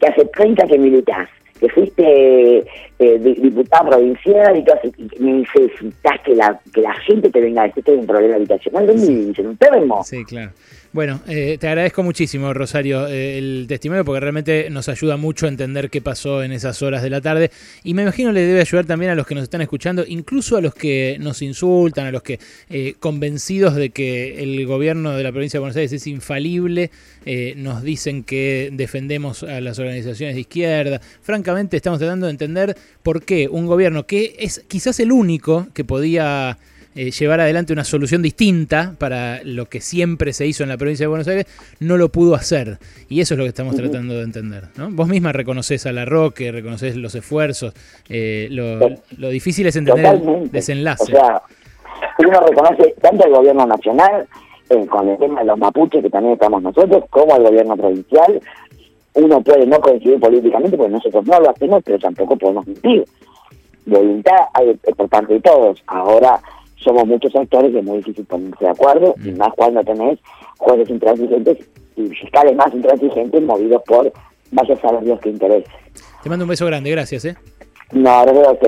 que 0.00 0.06
hace 0.06 0.24
30 0.26 0.66
que 0.66 0.78
militás, 0.78 1.28
que 1.60 1.68
fuiste 1.68 2.58
eh, 2.98 3.18
di- 3.18 3.34
diputado 3.34 3.90
provincial 3.90 4.56
y, 4.56 4.64
todo, 4.64 4.78
necesitas 5.18 6.20
que 6.24 6.34
la, 6.34 6.58
que 6.72 6.80
la 6.80 6.94
gente 7.06 7.30
te 7.30 7.40
venga 7.40 7.62
a 7.62 7.66
decir 7.66 7.84
que 7.84 7.90
hay 7.92 7.98
un 7.98 8.06
problema 8.06 8.36
habitacional. 8.36 8.86
¿Dónde 8.86 9.06
vivís? 9.06 9.38
¿En 9.38 9.46
un 9.46 9.52
enfermo? 9.52 10.02
Sí, 10.04 10.24
claro. 10.24 10.52
Bueno, 10.92 11.22
eh, 11.26 11.56
te 11.58 11.68
agradezco 11.68 12.02
muchísimo, 12.02 12.52
Rosario, 12.52 13.08
eh, 13.08 13.38
el 13.38 13.64
testimonio 13.66 14.04
porque 14.04 14.20
realmente 14.20 14.68
nos 14.68 14.90
ayuda 14.90 15.16
mucho 15.16 15.46
a 15.46 15.48
entender 15.48 15.88
qué 15.88 16.02
pasó 16.02 16.42
en 16.42 16.52
esas 16.52 16.82
horas 16.82 17.02
de 17.02 17.08
la 17.08 17.22
tarde 17.22 17.50
y 17.82 17.94
me 17.94 18.02
imagino 18.02 18.30
le 18.30 18.42
debe 18.42 18.60
ayudar 18.60 18.84
también 18.84 19.10
a 19.10 19.14
los 19.14 19.26
que 19.26 19.34
nos 19.34 19.44
están 19.44 19.62
escuchando, 19.62 20.04
incluso 20.06 20.58
a 20.58 20.60
los 20.60 20.74
que 20.74 21.16
nos 21.18 21.40
insultan, 21.40 22.08
a 22.08 22.10
los 22.10 22.22
que 22.22 22.38
eh, 22.68 22.94
convencidos 23.00 23.74
de 23.74 23.88
que 23.88 24.42
el 24.42 24.66
gobierno 24.66 25.12
de 25.12 25.22
la 25.22 25.32
provincia 25.32 25.56
de 25.56 25.60
Buenos 25.60 25.76
Aires 25.76 25.94
es 25.94 26.06
infalible, 26.06 26.90
eh, 27.24 27.54
nos 27.56 27.82
dicen 27.82 28.22
que 28.22 28.68
defendemos 28.74 29.44
a 29.44 29.62
las 29.62 29.78
organizaciones 29.78 30.34
de 30.34 30.42
izquierda. 30.42 31.00
Francamente, 31.22 31.78
estamos 31.78 32.00
tratando 32.00 32.26
de 32.26 32.32
entender 32.32 32.76
por 33.02 33.24
qué 33.24 33.48
un 33.48 33.64
gobierno 33.64 34.06
que 34.06 34.36
es 34.38 34.62
quizás 34.68 35.00
el 35.00 35.10
único 35.10 35.68
que 35.72 35.84
podía 35.84 36.58
eh, 36.94 37.10
llevar 37.10 37.40
adelante 37.40 37.72
una 37.72 37.84
solución 37.84 38.22
distinta 38.22 38.94
para 38.98 39.40
lo 39.44 39.66
que 39.66 39.80
siempre 39.80 40.32
se 40.32 40.46
hizo 40.46 40.62
en 40.62 40.68
la 40.68 40.76
provincia 40.76 41.04
de 41.04 41.08
Buenos 41.08 41.28
Aires, 41.28 41.46
no 41.80 41.96
lo 41.96 42.10
pudo 42.10 42.34
hacer. 42.34 42.78
Y 43.08 43.20
eso 43.20 43.34
es 43.34 43.38
lo 43.38 43.44
que 43.44 43.48
estamos 43.48 43.76
tratando 43.76 44.14
de 44.14 44.22
entender. 44.22 44.64
¿no? 44.76 44.90
Vos 44.90 45.08
misma 45.08 45.32
reconoces 45.32 45.86
a 45.86 45.92
la 45.92 46.04
Roque, 46.04 46.52
reconoces 46.52 46.96
los 46.96 47.14
esfuerzos, 47.14 47.74
eh, 48.08 48.48
lo, 48.50 48.78
lo 49.16 49.28
difícil 49.28 49.66
es 49.66 49.76
entender 49.76 50.06
el 50.06 50.50
desenlace. 50.50 51.04
O 51.04 51.16
sea, 51.16 51.42
uno 52.18 52.40
reconoce 52.40 52.94
tanto 53.00 53.24
al 53.24 53.30
gobierno 53.30 53.66
nacional, 53.66 54.26
eh, 54.70 54.86
con 54.86 55.08
el 55.08 55.18
tema 55.18 55.40
de 55.40 55.46
los 55.46 55.58
mapuches, 55.58 56.02
que 56.02 56.10
también 56.10 56.34
estamos 56.34 56.62
nosotros, 56.62 57.04
como 57.10 57.34
al 57.34 57.42
gobierno 57.42 57.76
provincial. 57.76 58.40
Uno 59.14 59.42
puede 59.42 59.66
no 59.66 59.78
coincidir 59.80 60.18
políticamente, 60.18 60.76
porque 60.76 60.92
nosotros 60.92 61.26
no 61.26 61.40
lo 61.40 61.50
hacemos, 61.50 61.82
pero 61.84 61.98
tampoco 61.98 62.36
podemos 62.36 62.66
mentir. 62.66 63.04
Voluntad 63.84 64.36
hay 64.54 64.74
por 64.96 65.08
parte 65.08 65.34
de 65.34 65.40
todos. 65.40 65.82
Ahora 65.86 66.40
somos 66.82 67.06
muchos 67.06 67.34
actores 67.34 67.72
y 67.72 67.78
es 67.78 67.84
muy 67.84 67.98
difícil 67.98 68.24
ponerse 68.26 68.64
de 68.64 68.70
acuerdo, 68.70 69.14
y 69.24 69.30
Mm. 69.30 69.38
más 69.38 69.50
cuando 69.56 69.82
tenés 69.82 70.18
jueces 70.58 70.90
intransigentes 70.90 71.58
y 71.96 72.06
fiscales 72.08 72.56
más 72.56 72.72
intransigentes 72.74 73.42
movidos 73.42 73.82
por 73.86 74.12
vaya 74.50 74.74
a 74.74 74.80
saber 74.80 75.04
Dios 75.04 75.20
qué 75.20 75.30
interés. 75.30 75.64
Te 76.22 76.28
mando 76.28 76.44
un 76.44 76.50
beso 76.50 76.66
grande, 76.66 76.90
gracias. 76.90 77.24
¿eh? 77.24 77.36
No, 77.92 78.24
no 78.24 78.32
veo 78.32 78.58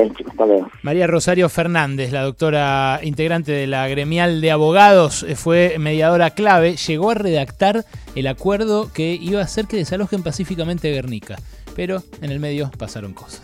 luego. 0.46 0.68
María 0.83 1.07
Rosario 1.07 1.48
Fernández, 1.48 2.12
la 2.12 2.22
doctora 2.22 3.00
integrante 3.03 3.53
de 3.53 3.66
la 3.66 3.88
gremial 3.88 4.42
de 4.42 4.50
abogados, 4.50 5.22
eh, 5.22 5.35
fue 5.35 5.77
mediadora 5.79 6.31
clave, 6.31 6.77
llegó 6.77 7.11
a 7.11 7.14
redactar 7.14 7.85
el 8.14 8.27
acuerdo 8.27 8.92
que 8.92 9.18
iba 9.20 9.40
a 9.40 9.44
hacer 9.44 9.66
que 9.66 9.79
desalojen 9.79 10.22
pacíficamente 10.22 10.90
Guernica, 10.90 11.37
pero 11.74 12.03
en 12.20 12.33
el 12.33 12.38
medio 12.40 12.70
pasaron 12.79 13.14
cosas. 13.14 13.42